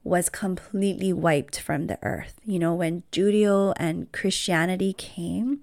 was 0.03 0.29
completely 0.29 1.11
wiped 1.11 1.59
from 1.59 1.87
the 1.87 1.97
earth. 2.03 2.39
You 2.45 2.59
know, 2.59 2.75
when 2.75 3.03
Judeo 3.11 3.73
and 3.77 4.11
Christianity 4.11 4.93
came, 4.93 5.61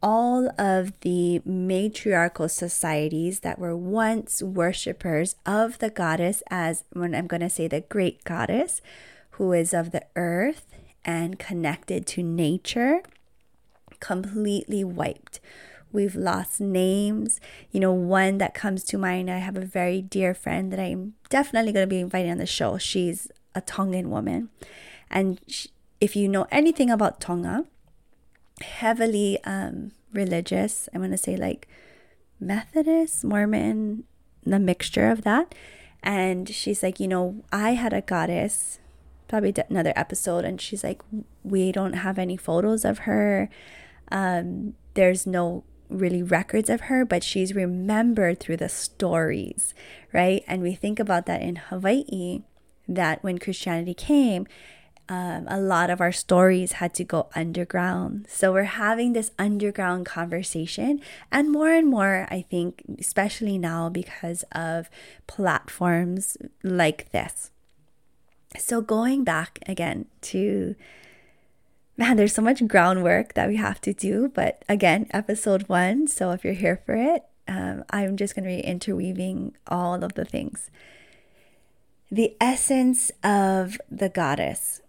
all 0.00 0.48
of 0.58 0.98
the 1.00 1.42
matriarchal 1.44 2.48
societies 2.48 3.40
that 3.40 3.58
were 3.58 3.76
once 3.76 4.42
worshippers 4.42 5.34
of 5.44 5.78
the 5.80 5.90
goddess, 5.90 6.42
as 6.50 6.84
when 6.92 7.14
I'm 7.14 7.26
going 7.26 7.40
to 7.40 7.50
say 7.50 7.66
the 7.66 7.80
great 7.80 8.22
goddess, 8.22 8.80
who 9.30 9.52
is 9.52 9.74
of 9.74 9.90
the 9.90 10.04
earth 10.14 10.66
and 11.04 11.38
connected 11.38 12.06
to 12.08 12.22
nature, 12.22 13.02
completely 13.98 14.84
wiped. 14.84 15.40
We've 15.92 16.14
lost 16.14 16.60
names. 16.60 17.40
You 17.70 17.80
know, 17.80 17.92
one 17.92 18.38
that 18.38 18.54
comes 18.54 18.84
to 18.84 18.98
mind, 18.98 19.30
I 19.30 19.38
have 19.38 19.56
a 19.56 19.64
very 19.64 20.02
dear 20.02 20.34
friend 20.34 20.72
that 20.72 20.80
I'm 20.80 21.14
definitely 21.28 21.72
going 21.72 21.84
to 21.84 21.94
be 21.94 22.00
inviting 22.00 22.30
on 22.30 22.38
the 22.38 22.46
show. 22.46 22.78
She's 22.78 23.28
a 23.54 23.60
Tongan 23.60 24.10
woman. 24.10 24.50
And 25.10 25.40
she, 25.46 25.70
if 26.00 26.14
you 26.14 26.28
know 26.28 26.46
anything 26.50 26.90
about 26.90 27.20
Tonga, 27.20 27.64
heavily 28.60 29.38
um, 29.44 29.92
religious, 30.12 30.88
I'm 30.92 31.00
going 31.00 31.10
to 31.10 31.18
say 31.18 31.36
like 31.36 31.66
Methodist, 32.40 33.24
Mormon, 33.24 34.04
the 34.44 34.58
mixture 34.58 35.10
of 35.10 35.22
that. 35.22 35.54
And 36.02 36.48
she's 36.48 36.82
like, 36.82 37.00
you 37.00 37.08
know, 37.08 37.42
I 37.52 37.70
had 37.70 37.92
a 37.92 38.00
goddess, 38.00 38.78
probably 39.26 39.52
another 39.68 39.92
episode, 39.96 40.44
and 40.44 40.60
she's 40.60 40.84
like, 40.84 41.02
we 41.42 41.72
don't 41.72 41.94
have 41.94 42.18
any 42.18 42.36
photos 42.36 42.84
of 42.84 43.00
her. 43.00 43.48
Um, 44.12 44.74
there's 44.94 45.26
no 45.26 45.64
really 45.88 46.22
records 46.22 46.70
of 46.70 46.82
her, 46.82 47.04
but 47.04 47.24
she's 47.24 47.54
remembered 47.54 48.40
through 48.40 48.58
the 48.58 48.68
stories, 48.68 49.74
right? 50.12 50.44
And 50.46 50.62
we 50.62 50.74
think 50.74 50.98
about 50.98 51.26
that 51.26 51.42
in 51.42 51.56
Hawaii, 51.56 52.42
that 52.86 53.22
when 53.22 53.38
Christianity 53.38 53.94
came, 53.94 54.46
um, 55.08 55.46
a 55.48 55.58
lot 55.58 55.88
of 55.88 56.00
our 56.00 56.12
stories 56.12 56.72
had 56.72 56.92
to 56.94 57.04
go 57.04 57.28
underground. 57.34 58.26
So 58.28 58.52
we're 58.52 58.64
having 58.64 59.14
this 59.14 59.30
underground 59.38 60.04
conversation, 60.04 61.00
and 61.32 61.50
more 61.50 61.72
and 61.72 61.88
more, 61.88 62.26
I 62.30 62.42
think, 62.42 62.82
especially 62.98 63.56
now 63.56 63.88
because 63.88 64.44
of 64.52 64.90
platforms 65.26 66.36
like 66.62 67.10
this. 67.10 67.50
So 68.58 68.80
going 68.80 69.24
back 69.24 69.60
again 69.66 70.06
to 70.22 70.74
man, 71.98 72.16
there's 72.16 72.32
so 72.32 72.40
much 72.40 72.66
groundwork 72.66 73.34
that 73.34 73.48
we 73.48 73.56
have 73.56 73.80
to 73.82 73.92
do. 73.92 74.30
But 74.32 74.64
again, 74.68 75.08
episode 75.10 75.68
one. 75.68 76.06
So 76.06 76.30
if 76.30 76.44
you're 76.44 76.54
here 76.54 76.80
for 76.86 76.94
it, 76.94 77.24
um, 77.48 77.84
I'm 77.90 78.16
just 78.16 78.34
going 78.34 78.44
to 78.44 78.56
be 78.56 78.60
interweaving 78.60 79.56
all 79.66 80.02
of 80.04 80.14
the 80.14 80.24
things. 80.24 80.70
The 82.10 82.36
essence 82.40 83.10
of 83.22 83.78
the 83.90 84.08
goddess. 84.08 84.80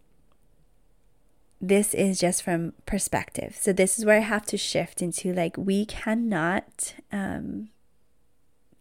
This 1.60 1.94
is 1.94 2.20
just 2.20 2.44
from 2.44 2.74
perspective. 2.86 3.58
So 3.60 3.74
this 3.74 3.98
is 3.98 4.06
where 4.06 4.18
I 4.18 4.22
have 4.22 4.46
to 4.46 4.58
shift 4.58 5.02
into 5.02 5.34
like 5.34 5.58
we 5.58 5.86
cannot 5.86 6.94
um 7.12 7.70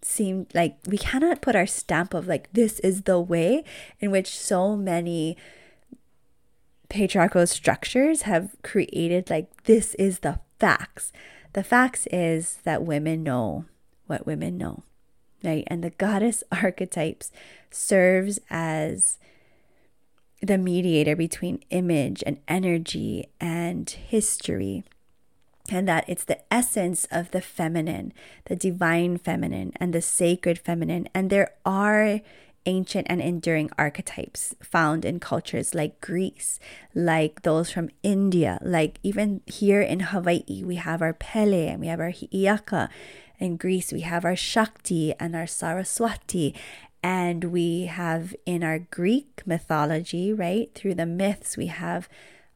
seem 0.00 0.47
like 0.54 0.76
we 0.87 0.97
cannot 0.97 1.42
put 1.42 1.56
our 1.56 1.66
stamp 1.66 2.14
of 2.14 2.28
like 2.28 2.52
this 2.52 2.78
is 2.80 3.02
the 3.02 3.18
way 3.18 3.64
in 3.99 4.12
which 4.12 4.28
so 4.28 4.76
many 4.76 5.37
patriarchal 6.88 7.47
structures 7.47 8.23
have 8.23 8.54
created 8.62 9.30
like 9.30 9.64
this 9.64 9.95
is 9.95 10.21
the 10.21 10.40
facts. 10.59 11.12
The 11.52 11.62
facts 11.62 12.07
is 12.12 12.59
that 12.64 12.85
women 12.85 13.23
know 13.23 13.64
what 14.07 14.26
women 14.26 14.57
know, 14.57 14.83
right? 15.45 15.64
And 15.66 15.83
the 15.85 15.90
goddess 15.90 16.42
archetypes 16.52 17.30
serves 17.71 18.40
as 18.50 19.18
the 20.40 20.59
mediator 20.59 21.16
between 21.16 21.62
image 21.71 22.23
and 22.26 22.38
energy 22.47 23.28
and 23.40 23.88
history. 23.88 24.85
And 25.71 25.87
that 25.87 26.04
it's 26.09 26.25
the 26.25 26.40
essence 26.52 27.07
of 27.11 27.30
the 27.30 27.42
feminine, 27.42 28.14
the 28.47 28.57
divine 28.57 29.18
feminine, 29.18 29.73
and 29.76 29.92
the 29.92 30.00
sacred 30.00 30.59
feminine. 30.59 31.09
And 31.14 31.28
there 31.28 31.52
are 31.66 32.21
ancient 32.68 33.06
and 33.08 33.20
enduring 33.20 33.70
archetypes 33.78 34.54
found 34.62 35.04
in 35.04 35.18
cultures 35.18 35.75
like 35.75 36.00
Greece, 36.00 36.60
like 36.94 37.42
those 37.42 37.70
from 37.72 37.88
India, 38.02 38.60
like 38.62 39.00
even 39.02 39.40
here 39.46 39.80
in 39.80 40.00
Hawaii, 40.00 40.62
we 40.64 40.76
have 40.76 41.00
our 41.00 41.14
Pele 41.14 41.66
and 41.66 41.80
we 41.80 41.88
have 41.88 41.98
our 41.98 42.10
Hi'iaka. 42.10 42.90
In 43.38 43.56
Greece, 43.56 43.90
we 43.90 44.02
have 44.02 44.25
our 44.25 44.37
Shakti 44.37 45.14
and 45.18 45.34
our 45.34 45.46
Saraswati. 45.46 46.54
And 47.02 47.44
we 47.44 47.87
have 47.87 48.34
in 48.44 48.62
our 48.62 48.80
Greek 48.80 49.42
mythology, 49.46 50.32
right, 50.32 50.68
through 50.75 50.96
the 50.96 51.06
myths, 51.06 51.56
we 51.56 51.68
have 51.68 52.08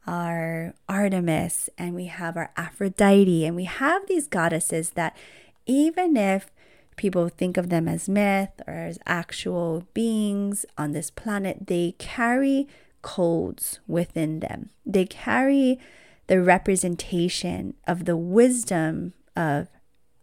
our 0.07 0.75
Artemis 0.89 1.71
and 1.79 1.95
we 1.95 2.07
have 2.07 2.37
our 2.37 2.51
Aphrodite, 2.57 3.47
and 3.47 3.55
we 3.55 3.65
have 3.65 4.07
these 4.09 4.27
goddesses 4.27 4.91
that 4.91 5.17
even 5.65 6.17
if 6.17 6.51
people 6.97 7.29
think 7.29 7.57
of 7.57 7.69
them 7.69 7.89
as 7.89 8.09
myth 8.09 8.61
or 8.67 8.75
as 8.75 8.99
actual 9.07 9.87
beings 9.95 10.65
on 10.77 10.93
this 10.93 11.11
planet, 11.11 11.67
they 11.67 11.95
carry 11.99 12.69
codes 13.03 13.81
within 13.87 14.41
them. 14.41 14.71
They 14.87 15.05
carry 15.05 15.79
the 16.27 16.41
representation 16.41 17.75
of 17.87 18.05
the 18.05 18.17
wisdom 18.17 19.13
of 19.37 19.69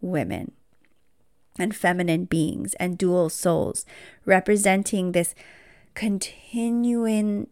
women 0.02 0.54
and 1.58 1.76
feminine 1.76 2.26
beings 2.26 2.74
and 2.76 2.98
dual 2.98 3.30
souls, 3.30 3.86
representing 4.26 5.12
this 5.12 5.36
continuing 5.94 7.48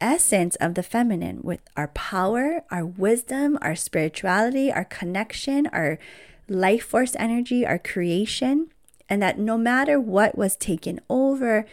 essence 0.00 0.56
of 0.56 0.74
the 0.74 0.82
feminine 0.82 1.40
with 1.42 1.60
our 1.76 1.88
power, 1.88 2.64
our 2.70 2.84
wisdom, 2.84 3.58
our 3.62 3.74
spirituality, 3.74 4.72
our 4.72 4.84
connection, 4.84 5.66
our 5.68 5.98
life 6.50 6.84
force 6.84 7.14
energy, 7.18 7.64
our 7.64 7.78
creation, 7.78 8.68
and 9.08 9.22
that 9.22 9.38
no 9.38 9.56
matter 9.56 9.98
what 9.98 10.36
was 10.36 10.56
taken 10.56 11.00
over, 11.08 11.64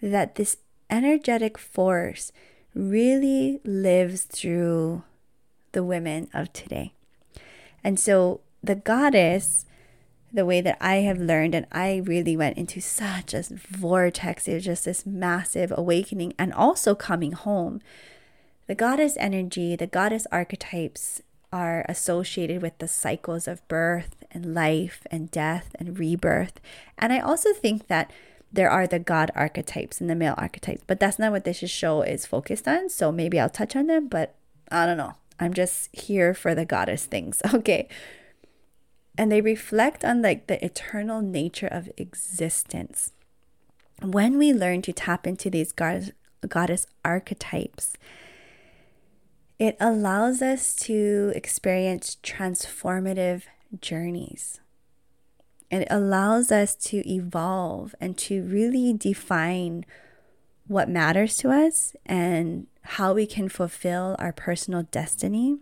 that 0.00 0.34
this 0.36 0.58
energetic 0.90 1.58
force 1.58 2.30
really 2.74 3.60
lives 3.64 4.24
through 4.24 5.02
the 5.72 5.82
women 5.82 6.28
of 6.32 6.52
today. 6.52 6.92
And 7.82 7.98
so 7.98 8.40
the 8.62 8.74
goddess, 8.74 9.64
the 10.32 10.44
way 10.44 10.60
that 10.60 10.76
I 10.80 10.96
have 10.96 11.18
learned, 11.18 11.54
and 11.54 11.66
I 11.72 12.02
really 12.04 12.36
went 12.36 12.58
into 12.58 12.80
such 12.80 13.32
a 13.32 13.42
vortex, 13.70 14.46
it 14.46 14.54
was 14.54 14.64
just 14.64 14.84
this 14.84 15.06
massive 15.06 15.72
awakening 15.74 16.34
and 16.38 16.52
also 16.52 16.94
coming 16.94 17.32
home. 17.32 17.80
The 18.66 18.74
goddess 18.74 19.16
energy, 19.18 19.76
the 19.76 19.86
goddess 19.86 20.26
archetypes 20.30 21.22
are 21.52 21.84
associated 21.88 22.62
with 22.62 22.78
the 22.78 22.88
cycles 22.88 23.46
of 23.46 23.66
birth 23.68 24.16
and 24.30 24.54
life 24.54 25.06
and 25.10 25.30
death 25.30 25.74
and 25.78 25.98
rebirth. 25.98 26.60
And 26.98 27.12
I 27.12 27.20
also 27.20 27.52
think 27.52 27.86
that 27.88 28.10
there 28.52 28.70
are 28.70 28.86
the 28.86 28.98
god 28.98 29.30
archetypes 29.34 30.00
and 30.00 30.08
the 30.08 30.14
male 30.14 30.34
archetypes, 30.36 30.82
but 30.86 31.00
that's 31.00 31.18
not 31.18 31.32
what 31.32 31.44
this 31.44 31.58
show 31.70 32.02
is 32.02 32.26
focused 32.26 32.66
on. 32.66 32.88
So 32.88 33.12
maybe 33.12 33.38
I'll 33.38 33.50
touch 33.50 33.76
on 33.76 33.86
them, 33.86 34.08
but 34.08 34.34
I 34.70 34.86
don't 34.86 34.96
know. 34.96 35.14
I'm 35.38 35.52
just 35.52 35.94
here 35.94 36.34
for 36.34 36.54
the 36.54 36.64
goddess 36.64 37.04
things. 37.06 37.42
Okay. 37.54 37.88
And 39.18 39.32
they 39.32 39.40
reflect 39.40 40.04
on 40.04 40.20
like 40.20 40.46
the 40.46 40.62
eternal 40.62 41.22
nature 41.22 41.68
of 41.68 41.88
existence. 41.96 43.12
When 44.02 44.36
we 44.36 44.52
learn 44.52 44.82
to 44.82 44.92
tap 44.92 45.26
into 45.26 45.48
these 45.48 45.72
goddess, 45.72 46.86
archetypes, 47.02 47.94
it 49.58 49.76
allows 49.80 50.42
us 50.42 50.74
to 50.74 51.32
experience 51.34 52.18
transformative 52.22 53.42
journeys. 53.80 54.60
It 55.70 55.86
allows 55.90 56.52
us 56.52 56.74
to 56.76 57.08
evolve 57.08 57.94
and 58.00 58.16
to 58.18 58.42
really 58.42 58.92
define 58.92 59.84
what 60.66 60.88
matters 60.88 61.36
to 61.38 61.50
us 61.50 61.94
and 62.04 62.66
how 62.82 63.14
we 63.14 63.26
can 63.26 63.48
fulfill 63.48 64.16
our 64.18 64.32
personal 64.32 64.84
destiny. 64.84 65.58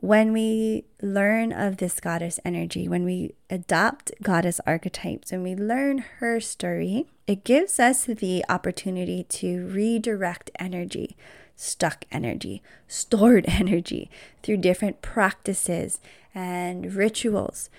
When 0.00 0.32
we 0.32 0.84
learn 1.00 1.52
of 1.52 1.78
this 1.78 2.00
goddess 2.00 2.38
energy, 2.44 2.88
when 2.88 3.04
we 3.04 3.34
adopt 3.48 4.12
goddess 4.22 4.60
archetypes, 4.66 5.32
and 5.32 5.42
we 5.42 5.54
learn 5.54 5.98
her 6.18 6.38
story, 6.38 7.06
it 7.26 7.44
gives 7.44 7.80
us 7.80 8.04
the 8.04 8.44
opportunity 8.48 9.24
to 9.24 9.66
redirect 9.66 10.50
energy, 10.58 11.16
stuck 11.56 12.04
energy, 12.12 12.62
stored 12.86 13.44
energy 13.48 14.10
through 14.42 14.58
different 14.58 15.02
practices 15.02 15.98
and 16.34 16.94
rituals 16.94 17.70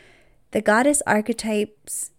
the 0.51 0.61
goddess 0.61 1.01
archetypes, 1.05 2.11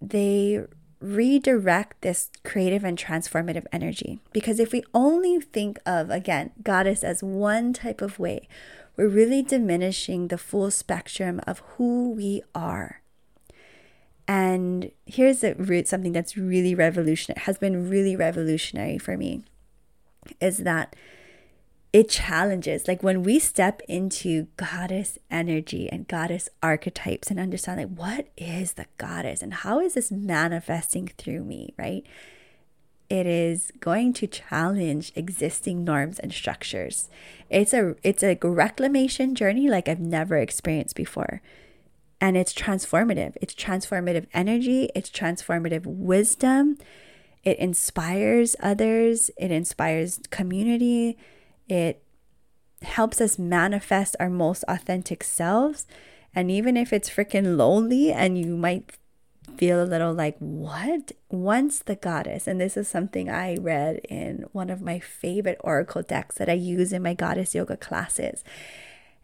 they 0.00 0.64
redirect 1.00 2.00
this 2.00 2.30
creative 2.44 2.84
and 2.84 2.98
transformative 2.98 3.66
energy. 3.72 4.18
Because 4.32 4.58
if 4.58 4.72
we 4.72 4.82
only 4.94 5.40
think 5.40 5.78
of, 5.84 6.10
again, 6.10 6.52
goddess 6.62 7.04
as 7.04 7.22
one 7.22 7.72
type 7.72 8.00
of 8.00 8.18
way, 8.18 8.48
we're 8.96 9.08
really 9.08 9.42
diminishing 9.42 10.28
the 10.28 10.38
full 10.38 10.70
spectrum 10.70 11.40
of 11.46 11.58
who 11.76 12.10
we 12.12 12.42
are. 12.54 13.02
And 14.26 14.90
here's 15.04 15.40
the 15.40 15.54
root 15.54 15.86
something 15.86 16.12
that's 16.12 16.36
really 16.36 16.74
revolutionary, 16.74 17.42
has 17.42 17.58
been 17.58 17.88
really 17.88 18.16
revolutionary 18.16 18.98
for 18.98 19.16
me, 19.16 19.44
is 20.40 20.58
that 20.58 20.94
it 21.92 22.10
challenges 22.10 22.86
like 22.86 23.02
when 23.02 23.22
we 23.22 23.38
step 23.38 23.80
into 23.88 24.48
goddess 24.58 25.18
energy 25.30 25.88
and 25.90 26.06
goddess 26.06 26.48
archetypes 26.62 27.30
and 27.30 27.40
understand 27.40 27.80
like 27.80 27.98
what 27.98 28.28
is 28.36 28.74
the 28.74 28.84
goddess 28.98 29.40
and 29.40 29.54
how 29.54 29.80
is 29.80 29.94
this 29.94 30.12
manifesting 30.12 31.08
through 31.16 31.42
me 31.42 31.72
right? 31.78 32.04
It 33.08 33.26
is 33.26 33.72
going 33.80 34.14
to 34.14 34.26
challenge 34.26 35.12
existing 35.14 35.84
norms 35.84 36.18
and 36.18 36.32
structures. 36.32 37.08
It's 37.48 37.72
a 37.72 37.94
it's 38.02 38.22
a 38.22 38.36
reclamation 38.42 39.34
journey 39.34 39.68
like 39.68 39.88
i've 39.88 40.00
never 40.00 40.36
experienced 40.36 40.96
before. 40.96 41.40
And 42.20 42.36
it's 42.36 42.52
transformative. 42.52 43.36
It's 43.40 43.54
transformative 43.54 44.26
energy. 44.34 44.90
It's 44.94 45.10
transformative 45.10 45.86
wisdom 45.86 46.78
it 47.46 47.58
inspires 47.58 48.54
others 48.60 49.30
it 49.38 49.50
inspires 49.50 50.20
community 50.30 51.16
it 51.68 52.02
helps 52.82 53.20
us 53.20 53.38
manifest 53.38 54.16
our 54.20 54.30
most 54.30 54.64
authentic 54.68 55.24
selves. 55.24 55.86
And 56.34 56.50
even 56.50 56.76
if 56.76 56.92
it's 56.92 57.10
freaking 57.10 57.56
lonely 57.56 58.12
and 58.12 58.38
you 58.38 58.56
might 58.56 58.98
feel 59.56 59.82
a 59.82 59.84
little 59.84 60.12
like, 60.12 60.36
what? 60.38 61.12
Once 61.30 61.78
the 61.78 61.96
goddess, 61.96 62.46
and 62.46 62.60
this 62.60 62.76
is 62.76 62.88
something 62.88 63.30
I 63.30 63.56
read 63.56 64.00
in 64.08 64.44
one 64.52 64.70
of 64.70 64.82
my 64.82 64.98
favorite 64.98 65.58
oracle 65.60 66.02
decks 66.02 66.36
that 66.36 66.48
I 66.48 66.54
use 66.54 66.92
in 66.92 67.02
my 67.02 67.14
goddess 67.14 67.54
yoga 67.54 67.76
classes. 67.76 68.44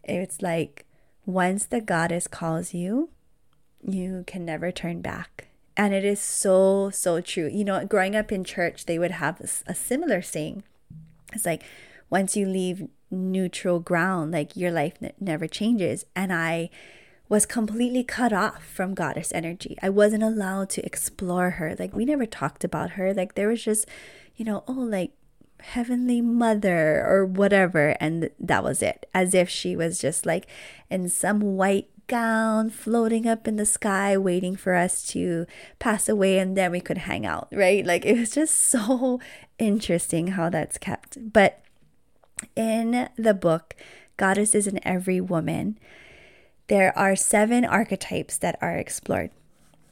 It's 0.04 0.40
like, 0.40 0.86
once 1.26 1.66
the 1.66 1.80
goddess 1.80 2.26
calls 2.26 2.72
you, 2.74 3.10
you 3.86 4.24
can 4.26 4.44
never 4.44 4.72
turn 4.72 5.02
back. 5.02 5.48
And 5.76 5.94
it 5.94 6.04
is 6.04 6.20
so, 6.20 6.90
so 6.90 7.20
true. 7.20 7.48
You 7.48 7.64
know, 7.64 7.84
growing 7.84 8.14
up 8.14 8.30
in 8.30 8.44
church, 8.44 8.86
they 8.86 8.98
would 8.98 9.12
have 9.12 9.40
a 9.66 9.74
similar 9.74 10.20
saying. 10.20 10.64
It's 11.32 11.46
like, 11.46 11.64
once 12.10 12.36
you 12.36 12.46
leave 12.46 12.88
neutral 13.10 13.80
ground, 13.80 14.32
like 14.32 14.56
your 14.56 14.70
life 14.70 14.94
n- 15.02 15.12
never 15.18 15.46
changes. 15.46 16.04
And 16.14 16.32
I 16.32 16.68
was 17.28 17.46
completely 17.46 18.04
cut 18.04 18.34
off 18.34 18.62
from 18.62 18.92
goddess 18.92 19.32
energy. 19.34 19.78
I 19.82 19.88
wasn't 19.88 20.22
allowed 20.22 20.68
to 20.70 20.84
explore 20.84 21.52
her. 21.52 21.74
Like, 21.78 21.94
we 21.94 22.04
never 22.04 22.26
talked 22.26 22.64
about 22.64 22.90
her. 22.90 23.14
Like, 23.14 23.34
there 23.34 23.48
was 23.48 23.64
just, 23.64 23.88
you 24.36 24.44
know, 24.44 24.64
oh, 24.68 24.72
like 24.72 25.12
heavenly 25.60 26.20
mother 26.20 27.02
or 27.06 27.24
whatever. 27.24 27.96
And 27.98 28.28
that 28.38 28.62
was 28.62 28.82
it. 28.82 29.08
As 29.14 29.32
if 29.32 29.48
she 29.48 29.74
was 29.74 29.98
just 29.98 30.26
like 30.26 30.46
in 30.90 31.08
some 31.08 31.56
white 31.56 31.88
gown 32.12 32.68
floating 32.68 33.26
up 33.26 33.48
in 33.48 33.56
the 33.56 33.66
sky 33.66 34.16
waiting 34.16 34.54
for 34.54 34.74
us 34.74 35.02
to 35.02 35.46
pass 35.78 36.08
away 36.08 36.38
and 36.38 36.56
then 36.56 36.70
we 36.70 36.80
could 36.80 36.98
hang 36.98 37.24
out 37.24 37.48
right 37.52 37.86
like 37.86 38.04
it 38.04 38.18
was 38.18 38.30
just 38.30 38.56
so 38.74 39.18
interesting 39.58 40.28
how 40.28 40.50
that's 40.50 40.78
kept 40.78 41.32
but 41.32 41.62
in 42.56 43.08
the 43.16 43.34
book, 43.34 43.74
Goddesses 44.16 44.66
in 44.66 44.80
Every 44.86 45.20
Woman, 45.20 45.78
there 46.68 46.96
are 46.98 47.16
seven 47.16 47.64
archetypes 47.64 48.36
that 48.38 48.58
are 48.60 48.76
explored. 48.76 49.30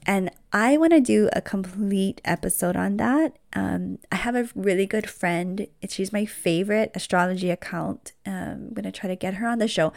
And 0.06 0.30
I 0.52 0.78
want 0.78 0.92
to 0.92 1.00
do 1.00 1.28
a 1.34 1.42
complete 1.42 2.22
episode 2.24 2.74
on 2.74 2.96
that. 2.96 3.36
Um, 3.52 3.98
I 4.10 4.16
have 4.16 4.34
a 4.34 4.48
really 4.54 4.86
good 4.86 5.08
friend. 5.08 5.66
She's 5.88 6.12
my 6.12 6.24
favorite 6.24 6.90
astrology 6.94 7.50
account. 7.50 8.12
Um, 8.24 8.68
I'm 8.68 8.72
going 8.72 8.84
to 8.84 8.92
try 8.92 9.08
to 9.08 9.16
get 9.16 9.34
her 9.34 9.46
on 9.46 9.58
the 9.58 9.68
show. 9.68 9.92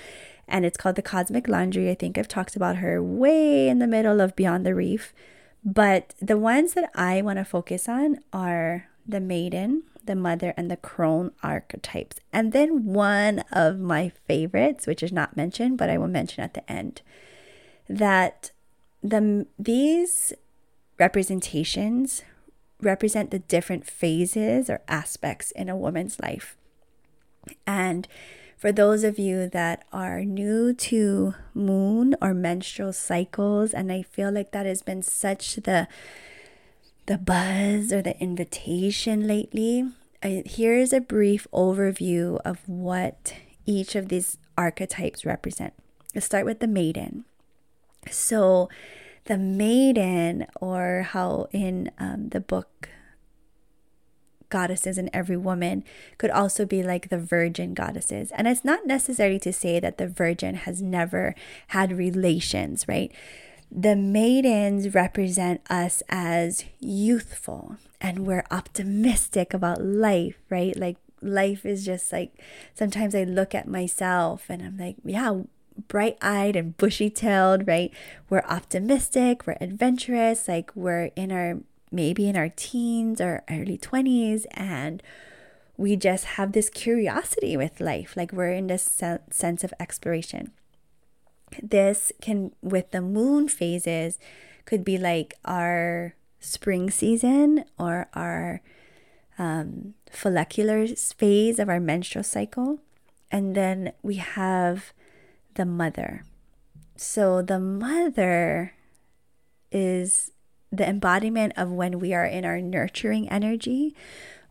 And 0.47 0.65
it's 0.65 0.77
called 0.77 0.95
The 0.95 1.01
Cosmic 1.01 1.47
Laundry. 1.47 1.89
I 1.89 1.95
think 1.95 2.17
I've 2.17 2.27
talked 2.27 2.56
about 2.56 2.77
her 2.77 3.01
way 3.01 3.67
in 3.67 3.79
the 3.79 3.88
middle 3.88 4.21
of 4.21 4.36
Beyond 4.36 4.65
the 4.65 4.75
Reef. 4.75 5.13
But 5.63 6.13
the 6.21 6.38
ones 6.38 6.73
that 6.73 6.89
I 6.93 7.21
want 7.21 7.39
to 7.39 7.45
focus 7.45 7.88
on 7.88 8.19
are 8.34 8.88
the 9.08 9.21
Maiden, 9.21 9.84
the 10.03 10.15
mother, 10.15 10.53
and 10.58 10.69
the 10.69 10.77
crone 10.77 11.32
archetypes. 11.41 12.17
And 12.34 12.51
then 12.51 12.86
one 12.86 13.43
of 13.51 13.79
my 13.79 14.12
favorites, 14.27 14.86
which 14.86 15.01
is 15.01 15.12
not 15.12 15.38
mentioned, 15.38 15.77
but 15.77 15.89
I 15.89 15.97
will 15.97 16.08
mention 16.08 16.43
at 16.43 16.53
the 16.53 16.69
end, 16.69 17.01
that 17.88 18.51
the 19.01 19.47
these 19.58 20.34
representations 20.99 22.23
represent 22.82 23.32
the 23.32 23.39
different 23.39 23.86
phases 23.86 24.69
or 24.69 24.82
aspects 24.88 25.51
in 25.51 25.69
a 25.69 25.77
woman's 25.77 26.19
life. 26.19 26.58
And 27.65 28.08
for 28.63 28.71
those 28.71 29.04
of 29.04 29.19
you 29.19 29.49
that 29.49 29.84
are 29.91 30.23
new 30.23 30.73
to 30.73 31.36
moon 31.54 32.15
or 32.21 32.34
menstrual 32.34 32.93
cycles, 32.93 33.73
and 33.73 33.91
I 33.91 34.04
feel 34.04 34.32
like 34.32 34.52
that 34.52 34.65
has 34.65 34.82
been 34.82 35.02
such 35.02 35.56
the 35.56 35.89
the 37.06 37.17
buzz 37.17 37.91
or 37.91 38.02
the 38.02 38.17
invitation 38.21 39.28
lately. 39.28 39.91
here's 40.21 40.93
a 40.93 41.02
brief 41.02 41.45
overview 41.52 42.39
of 42.45 42.62
what 42.65 43.36
each 43.65 43.95
of 43.95 44.08
these 44.08 44.38
archetypes 44.58 45.26
represent. 45.26 45.73
Let's 46.15 46.28
start 46.28 46.45
with 46.45 46.62
the 46.62 46.67
maiden. 46.67 47.26
So, 48.10 48.69
the 49.26 49.38
maiden, 49.38 50.47
or 50.62 51.02
how 51.12 51.49
in 51.52 51.91
um, 51.99 52.30
the 52.30 52.39
book 52.39 52.88
goddesses 54.54 55.00
in 55.00 55.10
every 55.12 55.36
woman 55.36 55.84
could 56.20 56.30
also 56.30 56.63
be 56.63 56.84
like 56.84 57.10
the 57.10 57.18
virgin 57.18 57.74
goddesses. 57.74 58.32
And 58.32 58.48
it's 58.48 58.63
not 58.63 58.86
necessary 58.86 59.39
to 59.39 59.52
say 59.52 59.80
that 59.80 59.98
the 59.98 60.08
virgin 60.08 60.54
has 60.54 60.80
never 60.80 61.34
had 61.70 61.98
relations, 61.98 62.88
right? 62.88 63.12
The 63.72 63.96
maidens 63.96 64.94
represent 64.94 65.62
us 65.72 66.04
as 66.08 66.66
youthful 66.80 67.78
and 68.00 68.28
we're 68.28 68.46
optimistic 68.52 69.56
about 69.56 69.84
life, 69.84 70.38
right? 70.52 70.78
Like 70.78 70.98
life 71.20 71.66
is 71.66 71.84
just 71.84 72.13
like 72.13 72.32
sometimes 72.76 73.16
I 73.16 73.24
look 73.24 73.56
at 73.56 73.68
myself 73.68 74.46
and 74.50 74.62
I'm 74.62 74.78
like, 74.78 74.98
yeah, 75.04 75.39
bright 75.88 76.18
eyed 76.22 76.56
and 76.56 76.78
bushy 76.78 77.10
tailed, 77.10 77.68
right? 77.68 77.92
We're 78.30 78.46
optimistic, 78.48 79.48
we're 79.48 79.58
adventurous, 79.60 80.48
like 80.48 80.70
we're 80.76 81.10
in 81.16 81.32
our 81.32 81.58
maybe 81.93 82.27
in 82.27 82.36
our 82.36 82.49
teens 82.49 83.21
or 83.21 83.43
early 83.49 83.77
20s 83.77 84.45
and 84.51 85.01
we 85.77 85.95
just 85.95 86.25
have 86.38 86.51
this 86.51 86.69
curiosity 86.69 87.56
with 87.56 87.79
life 87.79 88.17
like 88.17 88.32
we're 88.32 88.51
in 88.51 88.67
this 88.67 89.01
sense 89.29 89.63
of 89.63 89.73
exploration. 89.79 90.51
This 91.62 92.12
can 92.21 92.51
with 92.62 92.91
the 92.91 93.01
moon 93.01 93.47
phases 93.47 94.17
could 94.65 94.84
be 94.84 94.97
like 94.97 95.36
our 95.45 96.15
spring 96.39 96.89
season 96.89 97.65
or 97.77 98.08
our 98.13 98.62
um, 99.38 99.93
follicular 100.12 100.88
phase 100.88 101.60
of 101.60 101.69
our 101.69 101.79
menstrual 101.79 102.23
cycle 102.23 102.79
and 103.32 103.56
then 103.56 103.93
we 104.01 104.15
have 104.15 104.93
the 105.56 105.65
mother. 105.65 106.23
So 106.95 107.41
the 107.41 107.60
mother 107.60 108.73
is 109.71 110.32
the 110.73 110.89
embodiment 110.89 111.53
of 111.55 111.71
when 111.71 111.99
we 111.99 112.13
are 112.13 112.25
in 112.25 112.43
our 112.43 112.59
nurturing 112.59 113.29
energy, 113.29 113.95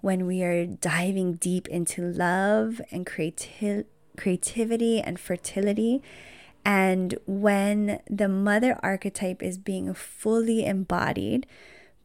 when 0.01 0.25
we 0.25 0.43
are 0.43 0.65
diving 0.65 1.35
deep 1.35 1.67
into 1.69 2.03
love 2.03 2.81
and 2.93 3.05
creati- 3.05 3.85
creativity 4.17 5.01
and 5.01 5.19
fertility. 5.19 6.01
And 6.65 7.19
when 7.27 8.01
the 8.09 8.29
mother 8.29 8.79
archetype 8.85 9.43
is 9.43 9.59
being 9.59 9.93
fully 9.95 10.65
embodied, 10.65 11.47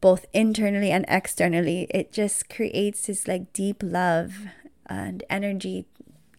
both 0.00 0.26
internally 0.32 0.90
and 0.90 1.04
externally, 1.06 1.86
it 1.90 2.12
just 2.12 2.48
creates 2.48 3.06
this 3.06 3.28
like 3.28 3.52
deep 3.52 3.82
love 3.84 4.46
and 4.86 5.22
energy, 5.30 5.86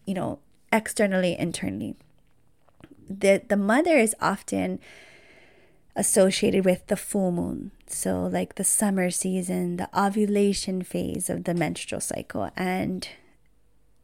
you 0.04 0.12
know, 0.12 0.38
externally, 0.70 1.34
internally. 1.38 1.96
The, 3.08 3.42
the 3.48 3.56
mother 3.56 3.96
is 3.96 4.14
often 4.20 4.80
associated 5.96 6.64
with 6.64 6.86
the 6.86 6.96
full 6.96 7.32
moon. 7.32 7.72
So, 7.86 8.26
like 8.26 8.54
the 8.54 8.64
summer 8.64 9.10
season, 9.10 9.76
the 9.76 9.88
ovulation 9.98 10.82
phase 10.82 11.28
of 11.28 11.44
the 11.44 11.54
menstrual 11.54 12.00
cycle. 12.00 12.50
And 12.56 13.08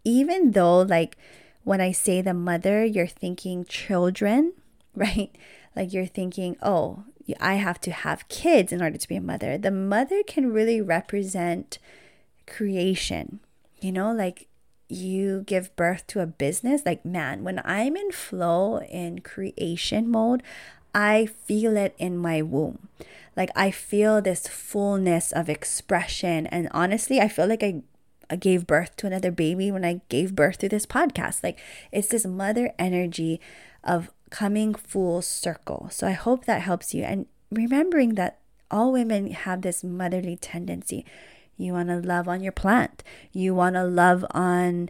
even 0.04 0.52
though, 0.52 0.80
like, 0.80 1.16
when 1.64 1.80
I 1.80 1.92
say 1.92 2.20
the 2.20 2.34
mother, 2.34 2.84
you're 2.84 3.06
thinking 3.06 3.64
children, 3.64 4.52
right? 4.94 5.30
Like, 5.74 5.92
you're 5.92 6.06
thinking, 6.06 6.56
oh, 6.62 7.04
I 7.40 7.54
have 7.54 7.80
to 7.82 7.90
have 7.90 8.28
kids 8.28 8.72
in 8.72 8.80
order 8.80 8.98
to 8.98 9.08
be 9.08 9.16
a 9.16 9.20
mother. 9.20 9.58
The 9.58 9.70
mother 9.70 10.22
can 10.22 10.52
really 10.52 10.80
represent 10.80 11.78
creation, 12.46 13.40
you 13.80 13.90
know, 13.90 14.12
like 14.12 14.46
you 14.88 15.42
give 15.46 15.74
birth 15.74 16.06
to 16.08 16.20
a 16.20 16.26
business. 16.26 16.82
Like, 16.86 17.04
man, 17.04 17.42
when 17.42 17.60
I'm 17.64 17.96
in 17.96 18.12
flow 18.12 18.78
in 18.80 19.20
creation 19.20 20.08
mode, 20.08 20.42
I 20.96 21.26
feel 21.26 21.76
it 21.76 21.94
in 21.98 22.16
my 22.16 22.40
womb. 22.40 22.88
Like 23.36 23.50
I 23.54 23.70
feel 23.70 24.22
this 24.22 24.48
fullness 24.48 25.30
of 25.30 25.50
expression. 25.50 26.46
And 26.46 26.70
honestly, 26.70 27.20
I 27.20 27.28
feel 27.28 27.46
like 27.46 27.62
I, 27.62 27.82
I 28.30 28.36
gave 28.36 28.66
birth 28.66 28.96
to 28.96 29.06
another 29.06 29.30
baby 29.30 29.70
when 29.70 29.84
I 29.84 30.00
gave 30.08 30.34
birth 30.34 30.56
to 30.58 30.70
this 30.70 30.86
podcast. 30.86 31.44
Like 31.44 31.58
it's 31.92 32.08
this 32.08 32.24
mother 32.24 32.72
energy 32.78 33.42
of 33.84 34.10
coming 34.30 34.74
full 34.74 35.20
circle. 35.20 35.88
So 35.92 36.06
I 36.06 36.12
hope 36.12 36.46
that 36.46 36.62
helps 36.62 36.94
you. 36.94 37.02
And 37.02 37.26
remembering 37.50 38.14
that 38.14 38.38
all 38.70 38.90
women 38.90 39.30
have 39.32 39.60
this 39.60 39.84
motherly 39.84 40.36
tendency. 40.36 41.04
You 41.58 41.74
want 41.74 41.90
to 41.90 41.98
love 41.98 42.26
on 42.26 42.42
your 42.42 42.52
plant. 42.52 43.04
You 43.32 43.54
want 43.54 43.74
to 43.74 43.84
love 43.84 44.24
on 44.30 44.88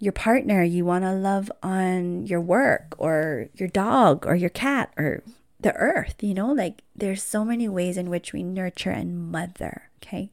your 0.00 0.12
partner. 0.12 0.64
You 0.64 0.84
want 0.84 1.04
to 1.04 1.12
love 1.12 1.50
on 1.62 2.26
your 2.26 2.40
work 2.40 2.96
or 2.98 3.50
your 3.54 3.68
dog 3.68 4.26
or 4.26 4.34
your 4.34 4.50
cat 4.50 4.92
or 4.96 5.22
the 5.60 5.74
earth, 5.76 6.22
you 6.22 6.34
know, 6.34 6.52
like 6.52 6.82
there's 6.94 7.22
so 7.22 7.44
many 7.44 7.68
ways 7.68 7.96
in 7.96 8.10
which 8.10 8.32
we 8.32 8.42
nurture 8.42 8.90
and 8.90 9.30
mother, 9.30 9.90
okay? 10.02 10.30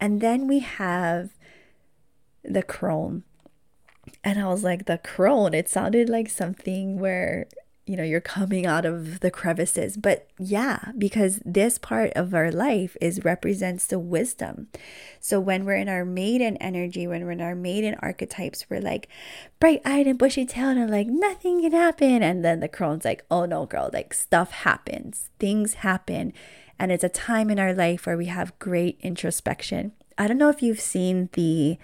And 0.00 0.20
then 0.20 0.46
we 0.46 0.60
have 0.60 1.30
the 2.42 2.62
crone. 2.62 3.24
And 4.22 4.38
I 4.38 4.46
was 4.46 4.62
like, 4.64 4.86
the 4.86 4.98
crone, 4.98 5.54
it 5.54 5.68
sounded 5.68 6.08
like 6.08 6.28
something 6.28 6.98
where 6.98 7.46
you 7.86 7.96
know, 7.96 8.02
you're 8.02 8.20
coming 8.20 8.66
out 8.66 8.84
of 8.84 9.20
the 9.20 9.30
crevices. 9.30 9.96
But 9.96 10.28
yeah, 10.38 10.90
because 10.98 11.40
this 11.44 11.78
part 11.78 12.12
of 12.14 12.34
our 12.34 12.50
life 12.50 12.96
is 13.00 13.24
represents 13.24 13.86
the 13.86 14.00
wisdom. 14.00 14.66
So 15.20 15.38
when 15.38 15.64
we're 15.64 15.76
in 15.76 15.88
our 15.88 16.04
maiden 16.04 16.56
energy, 16.56 17.06
when 17.06 17.24
we're 17.24 17.30
in 17.30 17.40
our 17.40 17.54
maiden 17.54 17.96
archetypes, 18.00 18.66
we're 18.68 18.80
like 18.80 19.08
bright 19.60 19.82
eyed 19.84 20.08
and 20.08 20.18
bushy 20.18 20.44
tailed 20.44 20.76
and 20.76 20.90
like 20.90 21.06
nothing 21.06 21.62
can 21.62 21.72
happen. 21.72 22.24
And 22.24 22.44
then 22.44 22.58
the 22.58 22.68
crone's 22.68 23.04
like, 23.04 23.24
oh 23.30 23.44
no, 23.44 23.66
girl, 23.66 23.88
like 23.92 24.12
stuff 24.12 24.50
happens, 24.50 25.30
things 25.38 25.74
happen. 25.74 26.32
And 26.80 26.90
it's 26.90 27.04
a 27.04 27.08
time 27.08 27.50
in 27.50 27.60
our 27.60 27.72
life 27.72 28.04
where 28.04 28.18
we 28.18 28.26
have 28.26 28.58
great 28.58 28.98
introspection. 29.00 29.92
I 30.18 30.26
don't 30.26 30.38
know 30.38 30.50
if 30.50 30.60
you've 30.60 30.80
seen 30.80 31.28
the 31.34 31.78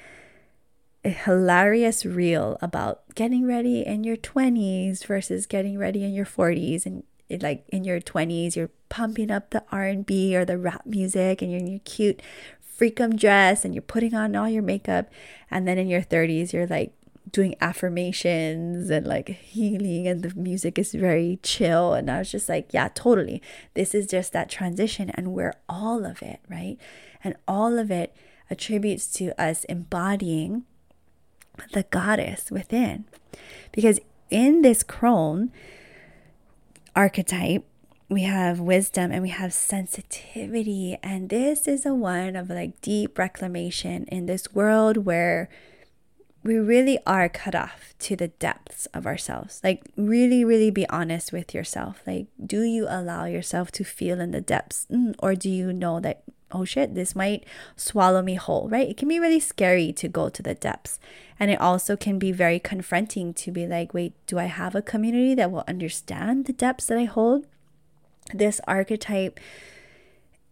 a 1.05 1.11
hilarious 1.11 2.07
reel 2.07 2.59
about 2.63 3.03
getting 3.15 3.47
ready 3.47 3.85
in 3.85 4.05
your 4.05 4.17
20s 4.17 5.05
versus 5.05 5.47
getting 5.47 5.77
ready 5.77 6.05
in 6.05 6.13
your 6.13 6.27
40s 6.27 6.87
and 6.87 7.03
like 7.41 7.65
in 7.71 7.83
your 7.83 8.01
20s 8.01 8.55
you're 8.55 8.71
pumping 8.89 9.31
up 9.31 9.51
the 9.51 9.65
R&B 9.73 10.37
or 10.37 10.45
the 10.45 10.59
rap 10.59 10.87
music 10.87 11.43
and 11.43 11.51
you're 11.51 11.61
in 11.61 11.67
your 11.67 11.81
cute 11.81 12.23
freakum 12.79 13.19
dress 13.19 13.65
and 13.65 13.75
you're 13.75 13.83
putting 13.83 14.15
on 14.15 14.37
all 14.37 14.49
your 14.49 14.63
makeup. 14.63 15.09
And 15.51 15.67
then 15.67 15.79
in 15.79 15.89
your 15.89 16.03
30s 16.03 16.53
you're 16.53 16.67
like 16.67 16.93
doing 17.31 17.55
affirmations 17.61 18.91
and 18.91 19.07
like 19.07 19.29
healing 19.29 20.07
and 20.07 20.23
the 20.23 20.35
music 20.35 20.79
is 20.79 20.93
very 20.93 21.41
chill. 21.43 21.95
And 21.95 22.11
I 22.11 22.19
was 22.19 22.31
just 22.31 22.49
like 22.49 22.73
yeah 22.73 22.89
totally. 22.95 23.43
This 23.75 23.95
is 23.95 24.07
just 24.07 24.33
that 24.35 24.49
transition 24.49 25.11
and 25.11 25.33
we're 25.33 25.55
all 25.69 26.05
of 26.05 26.23
it 26.23 26.41
right? 26.49 26.77
And 27.25 27.35
all 27.49 27.79
of 27.79 27.91
it 27.91 28.15
attributes 28.51 29.07
to 29.15 29.41
us 29.41 29.65
embodying 29.65 30.65
the 31.73 31.85
goddess 31.85 32.51
within. 32.51 33.05
Because 33.73 34.01
in 34.31 34.63
this 34.63 34.83
crone 34.83 35.53
archetype, 36.95 37.65
we 38.09 38.23
have 38.23 38.61
wisdom 38.61 39.11
and 39.11 39.23
we 39.23 39.31
have 39.31 39.55
sensitivity. 39.55 40.99
And 41.03 41.31
this 41.31 41.67
is 41.67 41.87
a 41.87 41.95
one 41.95 42.37
of 42.37 42.51
like 42.51 42.81
deep 42.83 43.19
reclamation 43.19 44.05
in 44.05 44.27
this 44.27 44.53
world 44.55 44.99
where 44.99 45.49
we 46.45 46.57
really 46.57 46.99
are 47.07 47.29
cut 47.29 47.55
off 47.55 47.95
to 48.01 48.17
the 48.17 48.29
depths 48.29 48.87
of 48.87 49.07
ourselves. 49.07 49.61
Like, 49.63 49.85
really, 49.97 50.45
really 50.45 50.71
be 50.71 50.89
honest 50.89 51.33
with 51.33 51.55
yourself. 51.55 52.03
Like, 52.07 52.27
do 52.45 52.63
you 52.63 52.87
allow 52.89 53.27
yourself 53.27 53.71
to 53.73 53.85
feel 53.85 54.21
in 54.21 54.33
the 54.33 54.41
depths? 54.41 54.87
Mm, 54.91 55.15
or 55.21 55.35
do 55.35 55.49
you 55.49 55.73
know 55.73 56.01
that, 56.01 56.25
oh 56.53 56.65
shit, 56.65 56.95
this 56.95 57.15
might 57.17 57.45
swallow 57.77 58.23
me 58.23 58.35
whole, 58.35 58.69
right? 58.69 58.89
It 58.89 58.97
can 58.97 59.09
be 59.09 59.19
really 59.19 59.41
scary 59.41 59.93
to 59.95 60.09
go 60.09 60.29
to 60.29 60.43
the 60.43 60.55
depths. 60.55 60.99
And 61.39 61.51
it 61.51 61.61
also 61.61 61.97
can 61.97 62.19
be 62.19 62.33
very 62.33 62.59
confronting 62.59 63.35
to 63.35 63.51
be 63.51 63.67
like, 63.67 63.93
wait, 63.93 64.15
do 64.27 64.39
I 64.39 64.45
have 64.45 64.75
a 64.75 64.83
community 64.83 65.35
that 65.35 65.51
will 65.51 65.65
understand 65.67 66.45
the 66.45 66.53
depths 66.53 66.87
that 66.87 66.99
I 66.99 67.05
hold? 67.05 67.47
This 68.33 68.61
archetype, 68.69 69.41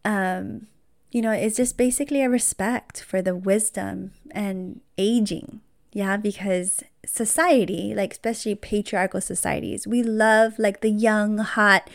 um, 0.04 0.66
you 1.12 1.22
know, 1.22 1.32
is 1.32 1.56
just 1.56 1.76
basically 1.76 2.22
a 2.22 2.28
respect 2.28 3.02
for 3.02 3.22
the 3.22 3.36
wisdom 3.36 4.12
and 4.32 4.80
aging 4.98 5.60
yeah, 5.92 6.16
because 6.16 6.84
society, 7.04 7.94
like 7.94 8.12
especially 8.12 8.54
patriarchal 8.54 9.20
societies, 9.20 9.86
we 9.86 10.02
love 10.02 10.58
like 10.58 10.80
the 10.80 10.90
young, 10.90 11.38
hot, 11.38 11.90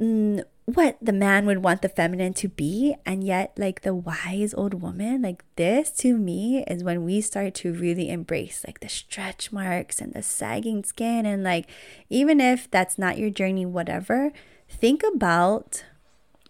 mm, 0.00 0.44
what 0.66 0.98
the 1.00 1.12
man 1.12 1.46
would 1.46 1.62
want 1.62 1.80
the 1.80 1.88
feminine 1.88 2.34
to 2.34 2.48
be. 2.48 2.96
And 3.06 3.22
yet, 3.22 3.52
like 3.56 3.82
the 3.82 3.94
wise 3.94 4.52
old 4.52 4.74
woman, 4.74 5.22
like 5.22 5.44
this 5.54 5.90
to 5.98 6.18
me 6.18 6.64
is 6.66 6.84
when 6.84 7.04
we 7.04 7.20
start 7.20 7.54
to 7.56 7.72
really 7.72 8.10
embrace 8.10 8.64
like 8.66 8.80
the 8.80 8.88
stretch 8.88 9.52
marks 9.52 10.00
and 10.00 10.12
the 10.12 10.22
sagging 10.22 10.84
skin. 10.84 11.24
And 11.24 11.44
like, 11.44 11.70
even 12.10 12.40
if 12.40 12.68
that's 12.70 12.98
not 12.98 13.16
your 13.16 13.30
journey, 13.30 13.64
whatever, 13.64 14.32
think 14.68 15.04
about 15.04 15.84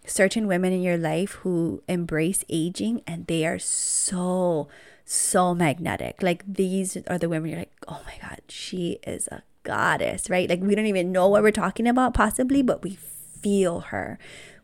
certain 0.03 0.47
women 0.47 0.73
in 0.73 0.81
your 0.81 0.97
life 0.97 1.33
who 1.43 1.83
embrace 1.87 2.43
aging 2.49 3.03
and 3.05 3.27
they 3.27 3.45
are 3.45 3.59
so 3.59 4.67
so 5.05 5.53
magnetic. 5.53 6.21
Like 6.21 6.43
these 6.45 6.97
are 7.07 7.17
the 7.17 7.29
women 7.29 7.51
you're 7.51 7.59
like, 7.59 7.71
"Oh 7.87 8.01
my 8.05 8.27
god, 8.27 8.41
she 8.49 8.99
is 9.05 9.27
a 9.27 9.43
goddess," 9.63 10.29
right? 10.29 10.49
Like 10.49 10.61
we 10.61 10.75
don't 10.75 10.85
even 10.87 11.11
know 11.11 11.27
what 11.27 11.43
we're 11.43 11.51
talking 11.51 11.87
about 11.87 12.13
possibly, 12.13 12.61
but 12.61 12.83
we 12.83 12.97
feel 13.41 13.79
her. 13.91 14.19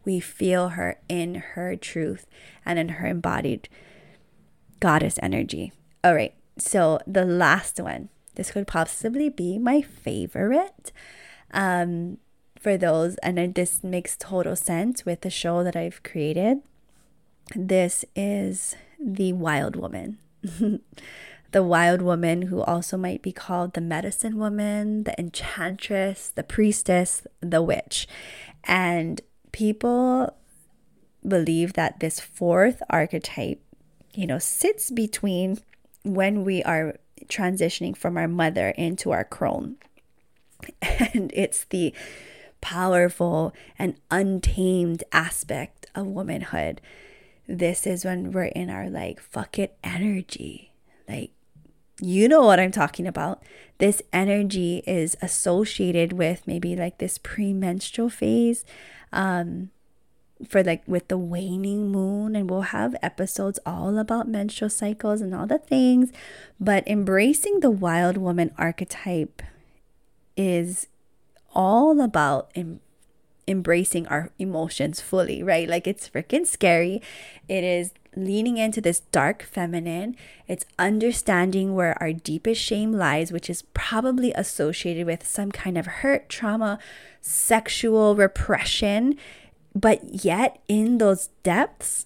We 0.06 0.20
feel 0.20 0.70
her 0.70 1.00
in 1.08 1.36
her 1.36 1.76
truth 1.76 2.26
and 2.66 2.78
in 2.78 2.90
her 2.90 3.08
embodied 3.08 3.70
goddess 4.80 5.18
energy. 5.22 5.72
All 6.04 6.14
right. 6.14 6.34
So 6.58 7.00
the 7.08 7.26
last 7.26 7.80
one, 7.80 8.10
this 8.36 8.52
could 8.52 8.68
possibly 8.68 9.30
be 9.30 9.58
my 9.58 9.82
favorite. 9.82 10.92
Um, 11.52 12.18
for 12.60 12.78
those, 12.78 13.16
and 13.18 13.54
this 13.56 13.84
makes 13.84 14.16
total 14.16 14.56
sense 14.56 15.06
with 15.06 15.22
the 15.22 15.30
show 15.30 15.64
that 15.64 15.76
I've 15.76 16.02
created. 16.02 16.60
This 17.56 18.06
is 18.16 18.76
the 19.00 19.34
wild 19.34 19.76
woman. 19.76 20.18
the 21.52 21.64
wild 21.64 22.02
woman, 22.02 22.44
who 22.44 22.62
also 22.62 22.98
might 22.98 23.22
be 23.22 23.34
called 23.34 23.74
the 23.74 23.82
medicine 23.82 24.38
woman, 24.38 25.04
the 25.04 25.18
enchantress, 25.20 26.30
the 26.30 26.44
priestess, 26.44 27.28
the 27.42 27.62
witch. 27.62 28.08
And 28.64 29.22
people 29.52 30.36
believe 31.28 31.74
that 31.74 32.00
this 32.00 32.20
fourth 32.20 32.82
archetype, 32.90 33.62
you 34.14 34.28
know, 34.28 34.40
sits 34.40 34.92
between 34.92 35.60
when 36.04 36.44
we 36.44 36.64
are 36.64 36.96
transitioning 37.28 37.96
from 37.96 38.18
our 38.18 38.28
mother 38.28 38.70
into 38.70 39.12
our 39.12 39.24
crone. 39.24 39.78
And 40.82 41.32
it's 41.34 41.66
the 41.66 41.94
powerful 42.62 43.54
and 43.78 43.96
untamed 44.10 45.04
aspect 45.12 45.86
of 45.94 46.08
womanhood. 46.08 46.80
This 47.48 47.86
is 47.86 48.06
when 48.06 48.32
we're 48.32 48.46
in 48.46 48.70
our 48.70 48.90
like, 48.90 49.20
fuck 49.20 49.60
it 49.60 49.78
energy. 49.84 50.72
Like, 51.08 51.32
you 52.06 52.28
know 52.28 52.42
what 52.42 52.60
I'm 52.60 52.72
talking 52.72 53.08
about. 53.08 53.42
This 53.78 54.02
energy 54.12 54.84
is 54.86 55.16
associated 55.22 56.14
with 56.14 56.46
maybe 56.46 56.76
like 56.76 56.98
this 56.98 57.18
premenstrual 57.18 58.10
phase. 58.10 58.66
Um, 59.12 59.72
for 60.48 60.64
like 60.64 60.84
with 60.88 61.08
the 61.08 61.18
waning 61.18 61.92
moon 61.92 62.36
and 62.36 62.50
we'll 62.50 62.62
have 62.62 62.96
episodes 63.02 63.60
all 63.66 63.98
about 63.98 64.28
menstrual 64.28 64.70
cycles 64.70 65.22
and 65.22 65.34
all 65.34 65.46
the 65.46 65.58
things 65.58 66.12
but 66.60 66.86
embracing 66.88 67.60
the 67.62 67.72
wild 67.72 68.18
woman 68.18 68.52
archetype 68.58 69.42
is 70.36 70.88
all 71.54 72.02
about 72.02 72.52
em- 72.56 72.82
embracing 73.48 74.08
our 74.08 74.32
emotions 74.40 75.02
fully, 75.02 75.44
right? 75.44 75.68
Like 75.68 75.88
it's 75.88 76.10
freaking 76.10 76.48
scary. 76.48 77.02
It 77.48 77.64
is 77.64 77.92
leaning 78.16 78.58
into 78.58 78.82
this 78.82 79.02
dark 79.12 79.44
feminine. 79.44 80.16
It's 80.48 80.66
understanding 80.78 81.74
where 81.76 82.02
our 82.02 82.14
deepest 82.14 82.62
shame 82.62 82.92
lies, 82.92 83.32
which 83.32 83.50
is 83.50 83.64
probably 83.74 84.32
associated 84.34 85.06
with 85.06 85.26
some 85.26 85.52
kind 85.52 85.78
of 85.78 85.86
hurt, 85.86 86.30
trauma, 86.30 86.80
sexual 87.22 88.16
repression. 88.16 89.18
But 89.76 90.24
yet, 90.26 90.60
in 90.68 91.00
those 91.00 91.30
depths, 91.42 92.06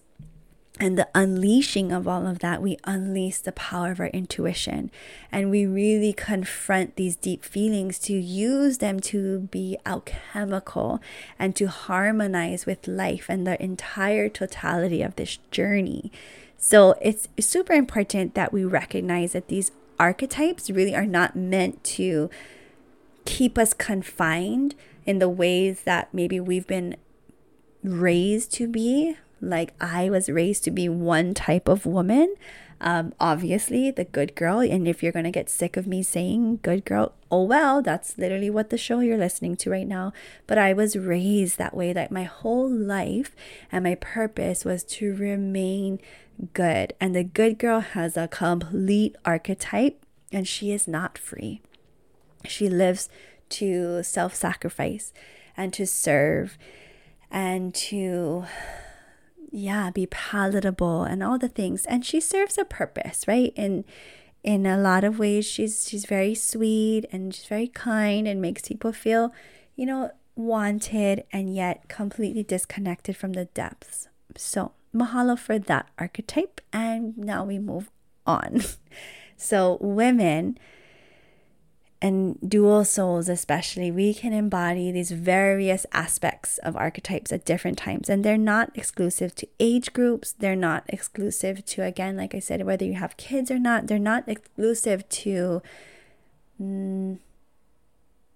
and 0.79 0.97
the 0.97 1.07
unleashing 1.15 1.91
of 1.91 2.07
all 2.07 2.27
of 2.27 2.39
that, 2.39 2.61
we 2.61 2.77
unleash 2.83 3.39
the 3.39 3.51
power 3.51 3.91
of 3.91 3.99
our 3.99 4.07
intuition 4.07 4.91
and 5.31 5.49
we 5.49 5.65
really 5.65 6.13
confront 6.13 6.95
these 6.95 7.15
deep 7.15 7.43
feelings 7.43 7.97
to 7.99 8.13
use 8.13 8.77
them 8.77 8.99
to 8.99 9.39
be 9.39 9.77
alchemical 9.85 11.01
and 11.39 11.55
to 11.55 11.67
harmonize 11.67 12.65
with 12.65 12.87
life 12.87 13.25
and 13.27 13.47
the 13.47 13.61
entire 13.61 14.29
totality 14.29 15.01
of 15.01 15.15
this 15.15 15.37
journey. 15.49 16.11
So 16.57 16.95
it's 17.01 17.27
super 17.39 17.73
important 17.73 18.35
that 18.35 18.53
we 18.53 18.63
recognize 18.63 19.33
that 19.33 19.47
these 19.47 19.71
archetypes 19.99 20.69
really 20.69 20.95
are 20.95 21.05
not 21.05 21.35
meant 21.35 21.83
to 21.83 22.29
keep 23.25 23.57
us 23.57 23.73
confined 23.73 24.75
in 25.05 25.19
the 25.19 25.29
ways 25.29 25.81
that 25.83 26.13
maybe 26.13 26.39
we've 26.39 26.67
been 26.67 26.97
raised 27.83 28.51
to 28.53 28.67
be 28.67 29.15
like 29.41 29.73
I 29.79 30.09
was 30.09 30.29
raised 30.29 30.63
to 30.65 30.71
be 30.71 30.89
one 30.89 31.33
type 31.33 31.67
of 31.67 31.85
woman. 31.85 32.35
Um, 32.79 33.13
obviously, 33.19 33.89
the 33.89 34.05
good 34.05 34.35
girl. 34.35 34.59
And 34.59 34.87
if 34.87 35.01
you're 35.01 35.11
going 35.11 35.25
to 35.25 35.31
get 35.31 35.49
sick 35.49 35.77
of 35.77 35.87
me 35.87 36.03
saying 36.03 36.59
good 36.61 36.85
girl, 36.85 37.13
oh 37.31 37.43
well, 37.43 37.81
that's 37.81 38.17
literally 38.17 38.49
what 38.49 38.69
the 38.69 38.77
show 38.77 38.99
you're 38.99 39.17
listening 39.17 39.55
to 39.57 39.69
right 39.69 39.87
now. 39.87 40.13
But 40.45 40.57
I 40.57 40.73
was 40.73 40.95
raised 40.95 41.57
that 41.57 41.75
way, 41.75 41.91
that 41.93 42.11
my 42.11 42.23
whole 42.23 42.69
life 42.69 43.35
and 43.71 43.83
my 43.83 43.95
purpose 43.95 44.63
was 44.63 44.83
to 44.83 45.15
remain 45.15 45.99
good. 46.53 46.93
And 47.01 47.15
the 47.15 47.23
good 47.23 47.57
girl 47.57 47.79
has 47.79 48.15
a 48.15 48.27
complete 48.27 49.15
archetype 49.25 50.03
and 50.31 50.47
she 50.47 50.71
is 50.71 50.87
not 50.87 51.17
free. 51.17 51.61
She 52.45 52.69
lives 52.69 53.09
to 53.49 54.03
self 54.03 54.35
sacrifice 54.35 55.13
and 55.55 55.73
to 55.73 55.87
serve 55.87 56.57
and 57.31 57.73
to 57.73 58.45
yeah, 59.51 59.89
be 59.91 60.05
palatable 60.07 61.03
and 61.03 61.23
all 61.23 61.37
the 61.37 61.49
things. 61.49 61.85
And 61.85 62.05
she 62.05 62.19
serves 62.19 62.57
a 62.57 62.65
purpose, 62.65 63.27
right? 63.27 63.53
In 63.55 63.85
in 64.43 64.65
a 64.65 64.77
lot 64.77 65.03
of 65.03 65.19
ways, 65.19 65.45
she's 65.45 65.87
she's 65.89 66.05
very 66.05 66.35
sweet 66.35 67.05
and 67.11 67.33
she's 67.33 67.45
very 67.45 67.67
kind 67.67 68.27
and 68.27 68.41
makes 68.41 68.67
people 68.67 68.93
feel, 68.93 69.33
you 69.75 69.85
know, 69.85 70.11
wanted 70.35 71.23
and 71.31 71.53
yet 71.53 71.87
completely 71.89 72.43
disconnected 72.43 73.17
from 73.17 73.33
the 73.33 73.45
depths. 73.45 74.07
So 74.35 74.73
mahalo 74.93 75.37
for 75.37 75.59
that 75.59 75.89
archetype. 75.97 76.61
And 76.71 77.17
now 77.17 77.43
we 77.43 77.59
move 77.59 77.89
on. 78.25 78.61
so 79.37 79.77
women 79.81 80.57
and 82.01 82.37
dual 82.47 82.85
souls, 82.85 83.27
especially, 83.27 83.89
we 83.89 84.13
can 84.13 84.31
embody 84.31 84.91
these 84.91 85.11
various 85.11 85.85
aspects 85.91 86.59
of 86.59 86.75
archetypes 86.75 87.31
at 87.31 87.45
different 87.45 87.77
times. 87.77 88.07
And 88.07 88.23
they're 88.23 88.37
not 88.37 88.71
exclusive 88.75 89.33
to 89.35 89.47
age 89.59 89.93
groups. 89.93 90.33
They're 90.33 90.55
not 90.55 90.83
exclusive 90.89 91.65
to, 91.65 91.83
again, 91.83 92.15
like 92.15 92.35
I 92.35 92.39
said, 92.39 92.63
whether 92.65 92.85
you 92.85 92.93
have 92.93 93.17
kids 93.17 93.49
or 93.49 93.57
not. 93.57 93.87
They're 93.87 93.97
not 93.97 94.29
exclusive 94.29 95.09
to, 95.09 95.63
mm, 96.61 97.17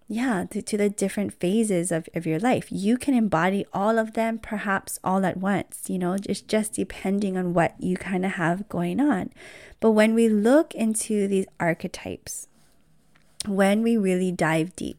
yeah, 0.07 0.45
to, 0.49 0.61
to 0.63 0.77
the 0.77 0.89
different 0.89 1.31
phases 1.31 1.91
of, 1.91 2.09
of 2.15 2.25
your 2.25 2.39
life. 2.39 2.67
You 2.71 2.97
can 2.97 3.13
embody 3.13 3.67
all 3.73 3.99
of 3.99 4.13
them 4.13 4.39
perhaps 4.39 4.99
all 5.03 5.23
at 5.23 5.37
once, 5.37 5.83
you 5.87 5.99
know, 5.99 6.17
it's 6.27 6.41
just 6.41 6.73
depending 6.73 7.37
on 7.37 7.53
what 7.53 7.75
you 7.79 7.95
kind 7.95 8.25
of 8.25 8.33
have 8.33 8.67
going 8.67 8.99
on. 8.99 9.29
But 9.79 9.91
when 9.91 10.15
we 10.15 10.27
look 10.27 10.73
into 10.73 11.27
these 11.27 11.45
archetypes, 11.59 12.47
when 13.47 13.81
we 13.81 13.97
really 13.97 14.31
dive 14.31 14.75
deep, 14.75 14.97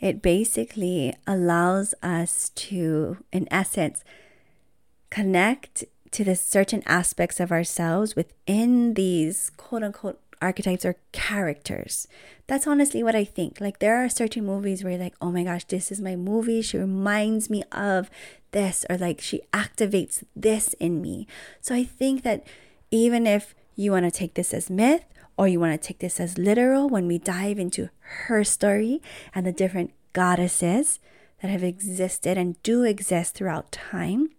it 0.00 0.22
basically 0.22 1.14
allows 1.26 1.94
us 2.02 2.50
to, 2.50 3.18
in 3.32 3.48
essence, 3.50 4.04
connect 5.10 5.84
to 6.12 6.24
the 6.24 6.36
certain 6.36 6.82
aspects 6.86 7.40
of 7.40 7.50
ourselves 7.50 8.14
within 8.14 8.94
these 8.94 9.50
quote 9.56 9.82
unquote 9.82 10.20
archetypes 10.40 10.84
or 10.84 10.96
characters. 11.12 12.06
That's 12.46 12.66
honestly 12.66 13.02
what 13.02 13.16
I 13.16 13.24
think. 13.24 13.60
Like, 13.60 13.78
there 13.78 13.96
are 13.96 14.08
certain 14.08 14.44
movies 14.44 14.84
where 14.84 14.92
you're 14.92 15.02
like, 15.02 15.16
oh 15.20 15.32
my 15.32 15.44
gosh, 15.44 15.64
this 15.64 15.90
is 15.90 16.00
my 16.00 16.14
movie. 16.14 16.62
She 16.62 16.78
reminds 16.78 17.48
me 17.50 17.64
of 17.72 18.10
this, 18.52 18.84
or 18.88 18.96
like 18.98 19.20
she 19.20 19.40
activates 19.52 20.22
this 20.34 20.74
in 20.74 21.00
me. 21.00 21.26
So 21.60 21.74
I 21.74 21.84
think 21.84 22.22
that 22.22 22.46
even 22.90 23.26
if 23.26 23.54
you 23.74 23.92
want 23.92 24.04
to 24.04 24.10
take 24.10 24.34
this 24.34 24.54
as 24.54 24.70
myth 24.70 25.04
or 25.36 25.46
you 25.48 25.60
want 25.60 25.80
to 25.80 25.86
take 25.86 25.98
this 25.98 26.18
as 26.18 26.38
literal 26.38 26.88
when 26.88 27.06
we 27.06 27.18
dive 27.18 27.58
into 27.58 27.90
her 28.26 28.44
story 28.44 29.02
and 29.34 29.46
the 29.46 29.52
different 29.52 29.92
goddesses 30.12 30.98
that 31.42 31.50
have 31.50 31.62
existed 31.62 32.38
and 32.38 32.60
do 32.62 32.84
exist 32.84 33.34
throughout 33.34 33.70
time, 33.70 34.30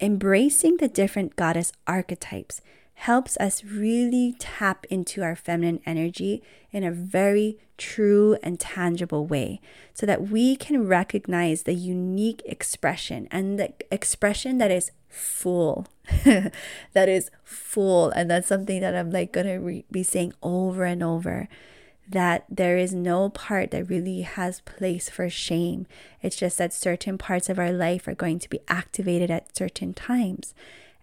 embracing 0.00 0.76
the 0.76 0.88
different 0.88 1.34
goddess 1.36 1.72
archetypes 1.86 2.60
helps 2.94 3.36
us 3.38 3.64
really 3.64 4.34
tap 4.38 4.86
into 4.88 5.22
our 5.22 5.36
feminine 5.36 5.80
energy 5.84 6.42
in 6.70 6.84
a 6.84 6.90
very 6.90 7.58
true 7.76 8.36
and 8.42 8.60
tangible 8.60 9.26
way 9.26 9.60
so 9.92 10.06
that 10.06 10.28
we 10.28 10.56
can 10.56 10.86
recognize 10.86 11.64
the 11.64 11.74
unique 11.74 12.40
expression 12.44 13.26
and 13.30 13.58
the 13.58 13.72
expression 13.90 14.58
that 14.58 14.70
is 14.70 14.90
full. 15.08 15.86
That 16.92 17.08
is 17.08 17.30
full. 17.42 18.10
And 18.10 18.30
that's 18.30 18.48
something 18.48 18.80
that 18.80 18.94
i'm 18.94 19.10
like 19.10 19.32
gonna 19.32 19.60
re- 19.60 19.84
be 19.90 20.02
saying 20.02 20.32
over 20.42 20.84
and 20.84 21.02
over 21.02 21.48
that 22.08 22.44
there 22.50 22.76
is 22.76 22.92
no 22.92 23.30
part 23.30 23.70
that 23.70 23.88
really 23.88 24.22
has 24.22 24.60
place 24.60 25.08
for 25.08 25.28
shame. 25.30 25.86
It's 26.22 26.36
just 26.36 26.58
that 26.58 26.72
certain 26.72 27.18
parts 27.18 27.48
of 27.48 27.58
our 27.58 27.72
life 27.72 28.06
are 28.06 28.14
going 28.14 28.38
to 28.40 28.50
be 28.50 28.60
activated 28.68 29.30
at 29.30 29.56
certain 29.56 29.94
times 29.94 30.54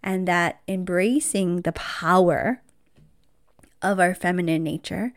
and 0.04 0.28
that 0.28 0.62
embracing 0.68 1.62
the 1.62 1.72
power 1.72 2.62
of 3.82 4.00
our 4.00 4.14
feminine 4.14 4.64
nature 4.64 5.14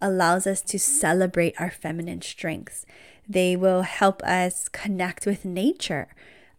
allows 0.00 0.46
us 0.46 0.60
to 0.60 0.78
celebrate 0.78 1.54
our 1.58 1.70
feminine 1.70 2.20
strengths. 2.20 2.84
They 3.28 3.56
will 3.56 3.82
help 3.82 4.22
us 4.22 4.68
connect 4.68 5.24
with 5.24 5.44
nature, 5.44 6.08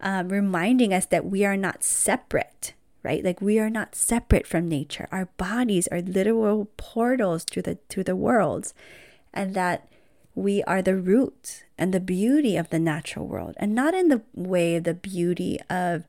um, 0.01 0.29
reminding 0.29 0.93
us 0.93 1.05
that 1.07 1.25
we 1.25 1.45
are 1.45 1.57
not 1.57 1.83
separate, 1.83 2.73
right? 3.03 3.23
Like 3.23 3.41
we 3.41 3.59
are 3.59 3.69
not 3.69 3.93
separate 3.93 4.47
from 4.47 4.67
nature. 4.67 5.07
Our 5.11 5.27
bodies 5.37 5.87
are 5.87 6.01
literal 6.01 6.69
portals 6.77 7.45
to 7.45 7.61
the 7.61 7.75
to 7.89 8.03
the 8.03 8.15
worlds, 8.15 8.73
and 9.33 9.53
that 9.53 9.87
we 10.33 10.63
are 10.63 10.81
the 10.81 10.97
root 10.97 11.63
and 11.77 11.93
the 11.93 11.99
beauty 11.99 12.57
of 12.57 12.69
the 12.69 12.79
natural 12.79 13.27
world, 13.27 13.53
and 13.57 13.75
not 13.75 13.93
in 13.93 14.07
the 14.07 14.23
way 14.33 14.79
the 14.79 14.95
beauty 14.95 15.59
of 15.69 16.05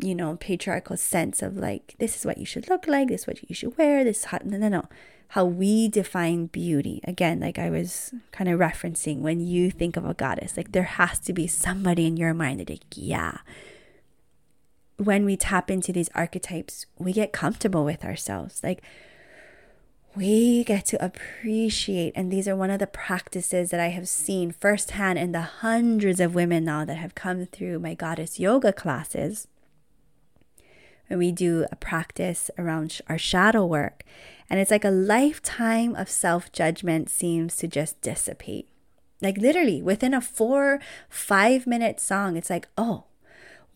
you 0.00 0.14
know 0.14 0.36
patriarchal 0.36 0.96
sense 0.96 1.42
of 1.42 1.56
like 1.56 1.94
this 1.98 2.16
is 2.16 2.26
what 2.26 2.38
you 2.38 2.46
should 2.46 2.68
look 2.68 2.86
like, 2.86 3.08
this 3.08 3.22
is 3.22 3.26
what 3.26 3.48
you 3.48 3.54
should 3.54 3.76
wear, 3.76 4.04
this 4.04 4.24
hot 4.24 4.44
no 4.44 4.56
no 4.56 4.68
no 4.68 4.88
how 5.34 5.44
we 5.44 5.88
define 5.88 6.46
beauty. 6.46 7.00
Again, 7.04 7.40
like 7.40 7.58
I 7.58 7.68
was 7.68 8.14
kind 8.30 8.48
of 8.48 8.60
referencing 8.60 9.18
when 9.18 9.40
you 9.40 9.68
think 9.68 9.96
of 9.96 10.04
a 10.04 10.14
goddess, 10.14 10.56
like 10.56 10.70
there 10.70 10.84
has 10.84 11.18
to 11.20 11.32
be 11.32 11.48
somebody 11.48 12.06
in 12.06 12.16
your 12.16 12.32
mind 12.34 12.60
that, 12.60 12.70
like, 12.70 12.84
yeah. 12.94 13.38
When 14.96 15.24
we 15.24 15.36
tap 15.36 15.72
into 15.72 15.92
these 15.92 16.08
archetypes, 16.14 16.86
we 16.98 17.12
get 17.12 17.32
comfortable 17.32 17.84
with 17.84 18.04
ourselves. 18.04 18.60
Like, 18.62 18.80
we 20.14 20.62
get 20.62 20.84
to 20.86 21.04
appreciate, 21.04 22.12
and 22.14 22.30
these 22.30 22.46
are 22.46 22.54
one 22.54 22.70
of 22.70 22.78
the 22.78 22.86
practices 22.86 23.70
that 23.70 23.80
I 23.80 23.88
have 23.88 24.08
seen 24.08 24.52
firsthand 24.52 25.18
in 25.18 25.32
the 25.32 25.40
hundreds 25.40 26.20
of 26.20 26.36
women 26.36 26.64
now 26.64 26.84
that 26.84 26.98
have 26.98 27.16
come 27.16 27.44
through 27.46 27.80
my 27.80 27.94
goddess 27.94 28.38
yoga 28.38 28.72
classes. 28.72 29.48
When 31.08 31.18
we 31.18 31.32
do 31.32 31.66
a 31.70 31.76
practice 31.76 32.50
around 32.58 33.00
our 33.08 33.18
shadow 33.18 33.64
work, 33.66 34.04
and 34.48 34.60
it's 34.60 34.70
like 34.70 34.84
a 34.84 34.90
lifetime 34.90 35.94
of 35.96 36.08
self 36.08 36.52
judgment 36.52 37.10
seems 37.10 37.56
to 37.56 37.68
just 37.68 38.00
dissipate. 38.00 38.68
Like 39.20 39.38
literally 39.38 39.82
within 39.82 40.14
a 40.14 40.20
four, 40.20 40.80
five 41.08 41.66
minute 41.66 42.00
song, 42.00 42.36
it's 42.36 42.50
like, 42.50 42.68
oh, 42.76 43.04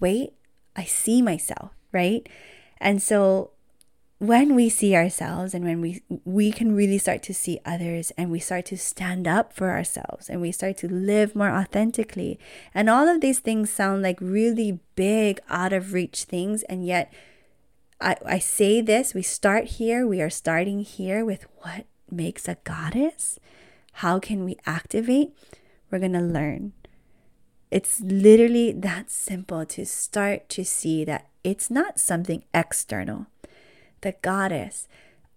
wait, 0.01 0.35
I 0.77 0.85
see 0.85 1.23
myself, 1.23 1.73
right? 1.93 2.29
And 2.81 3.03
so 3.03 3.53
when 4.18 4.57
we 4.57 4.68
see 4.68 4.96
ourselves 4.96 5.54
and 5.54 5.64
when 5.64 5.81
we 5.81 6.02
we 6.24 6.50
can 6.50 6.74
really 6.74 6.98
start 6.98 7.22
to 7.22 7.33
see 7.33 7.61
others 7.64 8.11
and 8.18 8.31
we 8.31 8.40
start 8.40 8.64
to 8.66 8.76
stand 8.76 9.28
up 9.28 9.52
for 9.52 9.70
ourselves 9.70 10.28
and 10.28 10.40
we 10.40 10.50
start 10.50 10.76
to 10.76 10.88
live 10.92 11.37
more 11.37 11.50
authentically 11.50 12.38
and 12.74 12.90
all 12.90 13.07
of 13.07 13.20
these 13.20 13.38
things 13.38 13.70
sound 13.70 14.02
like 14.02 14.18
really 14.20 14.81
big 14.96 15.38
out 15.48 15.72
of 15.72 15.92
reach 15.92 16.24
things 16.24 16.64
and 16.64 16.85
yet 16.85 17.12
I, 18.00 18.16
I 18.24 18.38
say 18.38 18.81
this, 18.81 19.14
we 19.14 19.22
start 19.22 19.64
here, 19.64 20.07
we 20.07 20.20
are 20.20 20.31
starting 20.31 20.81
here 20.81 21.24
with 21.24 21.46
what 21.59 21.87
makes 22.11 22.46
a 22.46 22.57
goddess. 22.64 23.38
How 23.94 24.18
can 24.18 24.44
we 24.44 24.57
activate? 24.66 25.33
We're 25.90 25.98
going 25.98 26.12
to 26.12 26.20
learn. 26.20 26.72
It's 27.70 28.00
literally 28.00 28.72
that 28.72 29.11
simple 29.11 29.66
to 29.66 29.85
start 29.85 30.48
to 30.50 30.64
see 30.64 31.04
that 31.04 31.28
it's 31.42 31.70
not 31.70 31.98
something 31.98 32.44
external. 32.54 33.26
The 34.01 34.15
goddess 34.23 34.89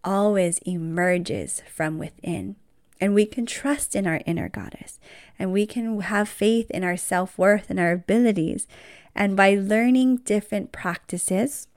always 0.04 0.60
emerges 0.60 1.62
from 1.74 1.98
within. 1.98 2.56
And 3.00 3.16
we 3.16 3.26
can 3.26 3.46
trust 3.46 3.96
in 3.96 4.06
our 4.06 4.22
inner 4.26 4.48
goddess. 4.48 5.00
And 5.40 5.52
we 5.52 5.66
can 5.66 6.00
have 6.02 6.30
faith 6.30 6.70
in 6.70 6.84
our 6.84 6.98
self 6.98 7.38
worth 7.38 7.70
and 7.70 7.80
our 7.80 7.92
abilities. 7.92 8.68
And 9.16 9.36
by 9.36 9.56
learning 9.56 10.18
different 10.18 10.72
practices, 10.72 11.68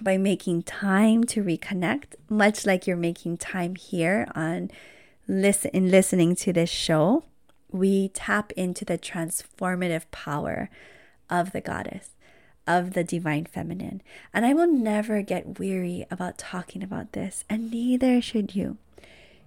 by 0.00 0.16
making 0.16 0.62
time 0.62 1.24
to 1.24 1.42
reconnect, 1.42 2.14
much 2.28 2.66
like 2.66 2.86
you're 2.86 2.96
making 2.96 3.36
time 3.38 3.76
here 3.76 4.26
on 4.34 4.70
listen 5.28 5.70
in 5.72 5.90
listening 5.90 6.34
to 6.36 6.52
this 6.52 6.70
show, 6.70 7.24
we 7.70 8.08
tap 8.08 8.52
into 8.52 8.84
the 8.84 8.98
transformative 8.98 10.04
power 10.10 10.70
of 11.28 11.52
the 11.52 11.60
goddess, 11.60 12.10
of 12.66 12.92
the 12.92 13.04
divine 13.04 13.46
feminine. 13.46 14.02
And 14.32 14.44
I 14.44 14.54
will 14.54 14.66
never 14.66 15.22
get 15.22 15.58
weary 15.58 16.06
about 16.10 16.38
talking 16.38 16.82
about 16.82 17.12
this, 17.12 17.44
and 17.48 17.70
neither 17.70 18.20
should 18.20 18.54
you. 18.54 18.76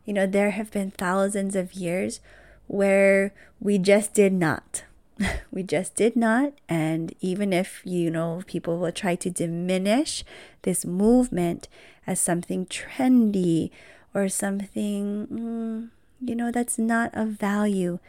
You 0.06 0.14
know, 0.14 0.26
there 0.26 0.52
have 0.52 0.72
been 0.72 0.92
thousands 0.92 1.56
of 1.56 1.74
years 1.74 2.20
where 2.68 3.34
we 3.60 3.78
just 3.78 4.14
did 4.14 4.34
not 4.34 4.84
we 5.52 5.64
just 5.64 5.96
did 5.96 6.16
not. 6.16 6.54
And 6.68 7.14
even 7.22 7.54
if, 7.54 7.82
you 7.86 8.10
know, 8.10 8.44
people 8.48 8.78
will 8.78 8.92
try 8.92 9.16
to 9.16 9.30
diminish 9.30 10.24
this 10.64 10.86
movement 10.86 11.68
as 12.08 12.20
something 12.20 12.66
trendy 12.66 13.72
or 14.14 14.30
something, 14.30 15.28
mm, 15.28 16.28
you 16.28 16.36
know, 16.36 16.52
that's 16.52 16.78
not 16.78 17.14
of 17.14 17.30
value, 17.30 18.00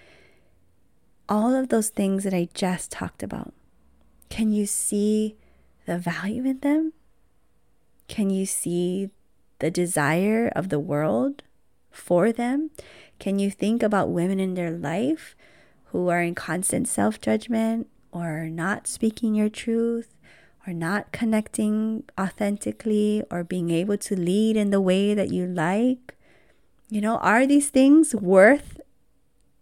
all 1.28 1.54
of 1.54 1.68
those 1.68 1.88
things 1.90 2.24
that 2.24 2.34
I 2.34 2.48
just 2.54 2.90
talked 2.90 3.22
about, 3.22 3.52
can 4.30 4.52
you 4.52 4.64
see 4.64 5.36
the 5.86 5.98
value 5.98 6.44
in 6.44 6.60
them? 6.60 6.92
Can 8.08 8.30
you 8.30 8.46
see 8.46 9.10
the 9.58 9.70
desire 9.70 10.50
of 10.56 10.68
the 10.68 10.78
world 10.78 11.42
for 11.90 12.32
them? 12.32 12.70
Can 13.18 13.38
you 13.38 13.50
think 13.50 13.82
about 13.82 14.08
women 14.08 14.40
in 14.40 14.54
their 14.54 14.70
life 14.70 15.36
who 15.86 16.08
are 16.08 16.22
in 16.22 16.34
constant 16.34 16.88
self 16.88 17.20
judgment 17.20 17.88
or 18.12 18.48
not 18.48 18.86
speaking 18.86 19.34
your 19.34 19.50
truth 19.50 20.16
or 20.66 20.72
not 20.72 21.12
connecting 21.12 22.04
authentically 22.18 23.22
or 23.30 23.44
being 23.44 23.70
able 23.70 23.98
to 23.98 24.16
lead 24.16 24.56
in 24.56 24.70
the 24.70 24.80
way 24.80 25.12
that 25.12 25.30
you 25.30 25.44
like? 25.44 26.14
You 26.88 27.00
know, 27.00 27.18
are 27.18 27.46
these 27.46 27.68
things 27.68 28.14
worth 28.14 28.80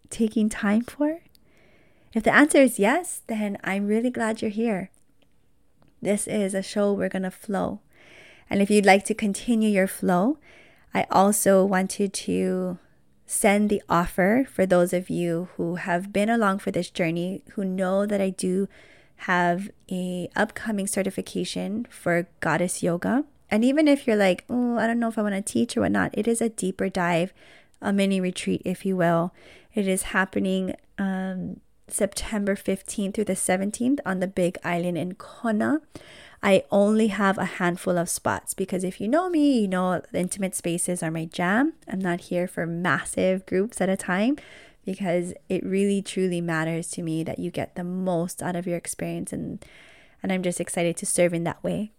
taking 0.09 0.47
time 0.47 0.81
for? 0.81 1.19
If 2.13 2.23
the 2.23 2.33
answer 2.33 2.57
is 2.59 2.79
yes, 2.79 3.21
then 3.27 3.57
I'm 3.63 3.87
really 3.87 4.09
glad 4.09 4.41
you're 4.41 4.51
here. 4.51 4.89
This 6.01 6.27
is 6.27 6.53
a 6.53 6.63
show 6.63 6.93
we're 6.93 7.09
going 7.09 7.23
to 7.23 7.31
flow. 7.31 7.81
And 8.49 8.61
if 8.61 8.71
you'd 8.71 8.85
like 8.85 9.05
to 9.05 9.13
continue 9.13 9.69
your 9.69 9.87
flow, 9.87 10.37
I 10.93 11.05
also 11.11 11.63
wanted 11.63 12.13
to 12.13 12.79
send 13.27 13.69
the 13.69 13.83
offer 13.87 14.47
for 14.51 14.65
those 14.65 14.91
of 14.91 15.09
you 15.09 15.49
who 15.55 15.75
have 15.75 16.11
been 16.11 16.29
along 16.29 16.59
for 16.59 16.71
this 16.71 16.89
journey 16.89 17.43
who 17.51 17.63
know 17.63 18.07
that 18.07 18.19
I 18.19 18.31
do 18.31 18.67
have 19.23 19.69
a 19.91 20.29
upcoming 20.35 20.87
certification 20.87 21.85
for 21.91 22.27
goddess 22.39 22.81
yoga. 22.81 23.25
And 23.51 23.63
even 23.63 23.87
if 23.87 24.07
you're 24.07 24.15
like, 24.15 24.45
oh, 24.49 24.77
I 24.77 24.87
don't 24.87 24.99
know 24.99 25.09
if 25.09 25.17
I 25.17 25.21
want 25.21 25.35
to 25.35 25.41
teach 25.41 25.77
or 25.77 25.81
whatnot, 25.81 26.11
it 26.13 26.27
is 26.27 26.41
a 26.41 26.49
deeper 26.49 26.89
dive, 26.89 27.33
a 27.81 27.93
mini 27.93 28.19
retreat, 28.19 28.63
if 28.65 28.83
you 28.85 28.95
will. 28.95 29.31
It 29.75 29.87
is 29.87 30.03
happening 30.03 30.73
um, 30.97 31.59
September 31.93 32.55
15th 32.55 33.13
through 33.13 33.25
the 33.25 33.33
17th 33.33 33.99
on 34.05 34.19
the 34.19 34.27
big 34.27 34.57
island 34.63 34.97
in 34.97 35.15
Kona. 35.15 35.81
I 36.41 36.63
only 36.71 37.07
have 37.07 37.37
a 37.37 37.45
handful 37.45 37.97
of 37.97 38.09
spots 38.09 38.53
because 38.53 38.83
if 38.83 39.01
you 39.01 39.07
know 39.07 39.29
me, 39.29 39.61
you 39.61 39.67
know 39.67 40.01
intimate 40.13 40.55
spaces 40.55 41.03
are 41.03 41.11
my 41.11 41.25
jam. 41.25 41.73
I'm 41.87 41.99
not 41.99 42.21
here 42.21 42.47
for 42.47 42.65
massive 42.65 43.45
groups 43.45 43.81
at 43.81 43.89
a 43.89 43.97
time 43.97 44.37
because 44.85 45.33
it 45.49 45.63
really 45.65 46.01
truly 46.01 46.41
matters 46.41 46.89
to 46.91 47.03
me 47.03 47.23
that 47.23 47.39
you 47.39 47.51
get 47.51 47.75
the 47.75 47.83
most 47.83 48.41
out 48.41 48.55
of 48.55 48.65
your 48.65 48.77
experience 48.77 49.33
and 49.33 49.63
and 50.21 50.31
I'm 50.31 50.43
just 50.43 50.59
excited 50.59 50.97
to 50.97 51.05
serve 51.05 51.33
in 51.33 51.43
that 51.45 51.63
way. 51.63 51.91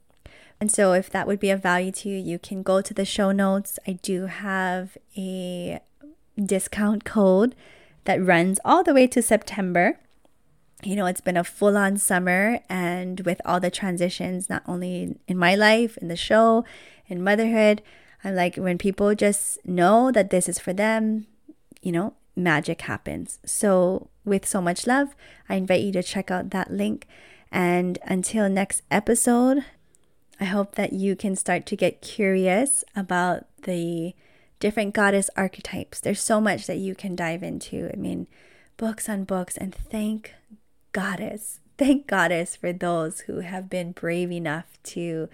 And 0.60 0.70
so 0.70 0.92
if 0.92 1.08
that 1.10 1.26
would 1.26 1.40
be 1.40 1.50
of 1.50 1.62
value 1.62 1.90
to 1.92 2.08
you, 2.08 2.18
you 2.18 2.38
can 2.38 2.62
go 2.62 2.82
to 2.82 2.92
the 2.92 3.06
show 3.06 3.32
notes. 3.32 3.78
I 3.86 3.92
do 3.92 4.26
have 4.26 4.98
a 5.16 5.80
discount 6.38 7.04
code 7.04 7.54
that 8.04 8.24
runs 8.24 8.58
all 8.64 8.82
the 8.82 8.94
way 8.94 9.06
to 9.08 9.22
September 9.22 9.98
you 10.82 10.96
know, 10.96 11.06
it's 11.06 11.20
been 11.20 11.36
a 11.36 11.44
full 11.44 11.76
on 11.76 11.98
summer, 11.98 12.60
and 12.68 13.20
with 13.20 13.40
all 13.44 13.60
the 13.60 13.70
transitions, 13.70 14.48
not 14.48 14.62
only 14.66 15.16
in 15.28 15.36
my 15.36 15.54
life, 15.54 15.96
in 15.98 16.08
the 16.08 16.16
show, 16.16 16.64
in 17.06 17.22
motherhood, 17.22 17.82
I'm 18.24 18.34
like, 18.34 18.56
when 18.56 18.78
people 18.78 19.14
just 19.14 19.64
know 19.66 20.10
that 20.12 20.30
this 20.30 20.48
is 20.48 20.58
for 20.58 20.72
them, 20.72 21.26
you 21.82 21.92
know, 21.92 22.14
magic 22.36 22.82
happens. 22.82 23.38
So, 23.44 24.08
with 24.24 24.46
so 24.46 24.60
much 24.60 24.86
love, 24.86 25.14
I 25.48 25.56
invite 25.56 25.82
you 25.82 25.92
to 25.92 26.02
check 26.02 26.30
out 26.30 26.50
that 26.50 26.70
link. 26.70 27.06
And 27.52 27.98
until 28.04 28.48
next 28.48 28.82
episode, 28.90 29.64
I 30.38 30.44
hope 30.44 30.76
that 30.76 30.92
you 30.92 31.16
can 31.16 31.36
start 31.36 31.66
to 31.66 31.76
get 31.76 32.00
curious 32.00 32.84
about 32.94 33.46
the 33.62 34.14
different 34.60 34.94
goddess 34.94 35.28
archetypes. 35.36 35.98
There's 35.98 36.20
so 36.20 36.40
much 36.40 36.66
that 36.66 36.76
you 36.76 36.94
can 36.94 37.16
dive 37.16 37.42
into. 37.42 37.90
I 37.92 37.96
mean, 37.96 38.28
books 38.76 39.08
on 39.08 39.24
books, 39.24 39.56
and 39.56 39.74
thank 39.74 40.34
goddess. 40.92 41.58
Thank 41.80 42.06
goddess 42.06 42.56
for 42.56 42.74
those 42.74 43.20
who 43.20 43.40
have 43.40 43.70
been 43.70 43.92
brave 43.92 44.30
enough 44.30 44.66
to 44.82 45.30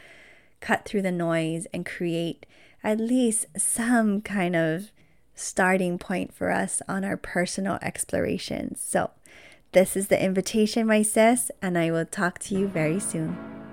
cut 0.60 0.84
through 0.84 1.02
the 1.02 1.10
noise 1.10 1.66
and 1.74 1.84
create 1.84 2.46
at 2.84 3.00
least 3.00 3.46
some 3.56 4.20
kind 4.20 4.54
of 4.54 4.92
starting 5.34 5.98
point 5.98 6.32
for 6.32 6.52
us 6.52 6.80
on 6.88 7.04
our 7.04 7.16
personal 7.16 7.80
explorations. 7.82 8.80
So, 8.80 9.10
this 9.72 9.96
is 9.96 10.06
the 10.06 10.22
invitation, 10.22 10.86
my 10.86 11.02
sis, 11.02 11.50
and 11.60 11.76
I 11.76 11.90
will 11.90 12.06
talk 12.06 12.38
to 12.40 12.54
you 12.54 12.68
very 12.68 13.00
soon. 13.00 13.65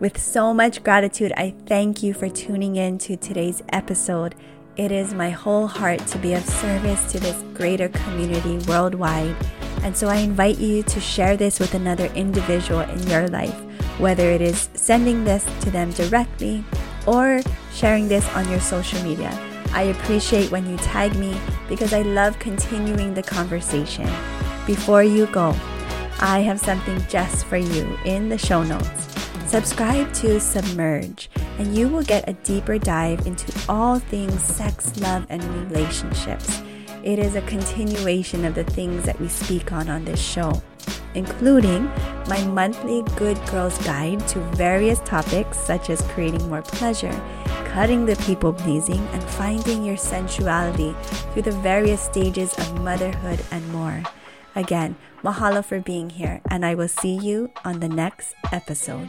With 0.00 0.16
so 0.16 0.54
much 0.54 0.84
gratitude, 0.84 1.32
I 1.36 1.54
thank 1.66 2.04
you 2.04 2.14
for 2.14 2.28
tuning 2.28 2.76
in 2.76 2.98
to 2.98 3.16
today's 3.16 3.64
episode 3.70 4.36
It 4.76 4.92
is 4.92 5.12
my 5.12 5.30
whole 5.30 5.66
heart 5.66 6.06
to 6.06 6.18
be 6.18 6.34
of 6.34 6.44
service 6.44 7.10
to 7.10 7.18
this 7.18 7.42
greater 7.52 7.88
community 7.88 8.58
worldwide. 8.70 9.34
And 9.82 9.96
so 9.96 10.06
I 10.06 10.18
invite 10.18 10.58
you 10.58 10.84
to 10.84 11.00
share 11.00 11.36
this 11.36 11.58
with 11.58 11.74
another 11.74 12.06
individual 12.14 12.82
in 12.82 13.04
your 13.08 13.26
life, 13.26 13.58
whether 13.98 14.30
it 14.30 14.40
is 14.40 14.68
sending 14.74 15.24
this 15.24 15.44
to 15.62 15.72
them 15.72 15.90
directly 15.90 16.62
or 17.08 17.40
sharing 17.72 18.06
this 18.06 18.24
on 18.36 18.48
your 18.48 18.60
social 18.60 19.02
media. 19.02 19.36
I 19.72 19.90
appreciate 19.90 20.52
when 20.52 20.70
you 20.70 20.76
tag 20.76 21.16
me 21.16 21.36
because 21.68 21.92
I 21.92 22.02
love 22.02 22.38
continuing 22.38 23.14
the 23.14 23.22
conversation. 23.24 24.06
Before 24.64 25.02
you 25.02 25.26
go, 25.26 25.56
I 26.20 26.38
have 26.46 26.60
something 26.60 27.04
just 27.08 27.46
for 27.46 27.56
you 27.56 27.98
in 28.04 28.28
the 28.28 28.38
show 28.38 28.62
notes. 28.62 29.07
Subscribe 29.48 30.12
to 30.12 30.38
Submerge, 30.38 31.30
and 31.58 31.74
you 31.74 31.88
will 31.88 32.02
get 32.02 32.28
a 32.28 32.34
deeper 32.34 32.76
dive 32.76 33.26
into 33.26 33.50
all 33.66 33.98
things 33.98 34.42
sex, 34.42 35.00
love, 35.00 35.24
and 35.30 35.42
relationships. 35.42 36.60
It 37.02 37.18
is 37.18 37.34
a 37.34 37.40
continuation 37.40 38.44
of 38.44 38.54
the 38.54 38.64
things 38.64 39.04
that 39.04 39.18
we 39.18 39.26
speak 39.26 39.72
on 39.72 39.88
on 39.88 40.04
this 40.04 40.20
show, 40.20 40.52
including 41.14 41.86
my 42.28 42.44
monthly 42.44 43.00
Good 43.16 43.38
Girls 43.46 43.78
Guide 43.86 44.20
to 44.28 44.40
various 44.52 45.00
topics 45.00 45.58
such 45.58 45.88
as 45.88 46.02
creating 46.12 46.46
more 46.50 46.60
pleasure, 46.60 47.18
cutting 47.72 48.04
the 48.04 48.16
people 48.16 48.52
pleasing, 48.52 49.00
and 49.14 49.24
finding 49.24 49.82
your 49.82 49.96
sensuality 49.96 50.94
through 51.32 51.48
the 51.48 51.52
various 51.52 52.02
stages 52.02 52.52
of 52.58 52.82
motherhood 52.82 53.40
and 53.50 53.66
more. 53.72 54.02
Again, 54.54 54.96
mahalo 55.22 55.64
for 55.64 55.80
being 55.80 56.10
here, 56.10 56.42
and 56.50 56.66
I 56.66 56.74
will 56.74 56.88
see 56.88 57.16
you 57.16 57.50
on 57.64 57.80
the 57.80 57.88
next 57.88 58.34
episode. 58.52 59.08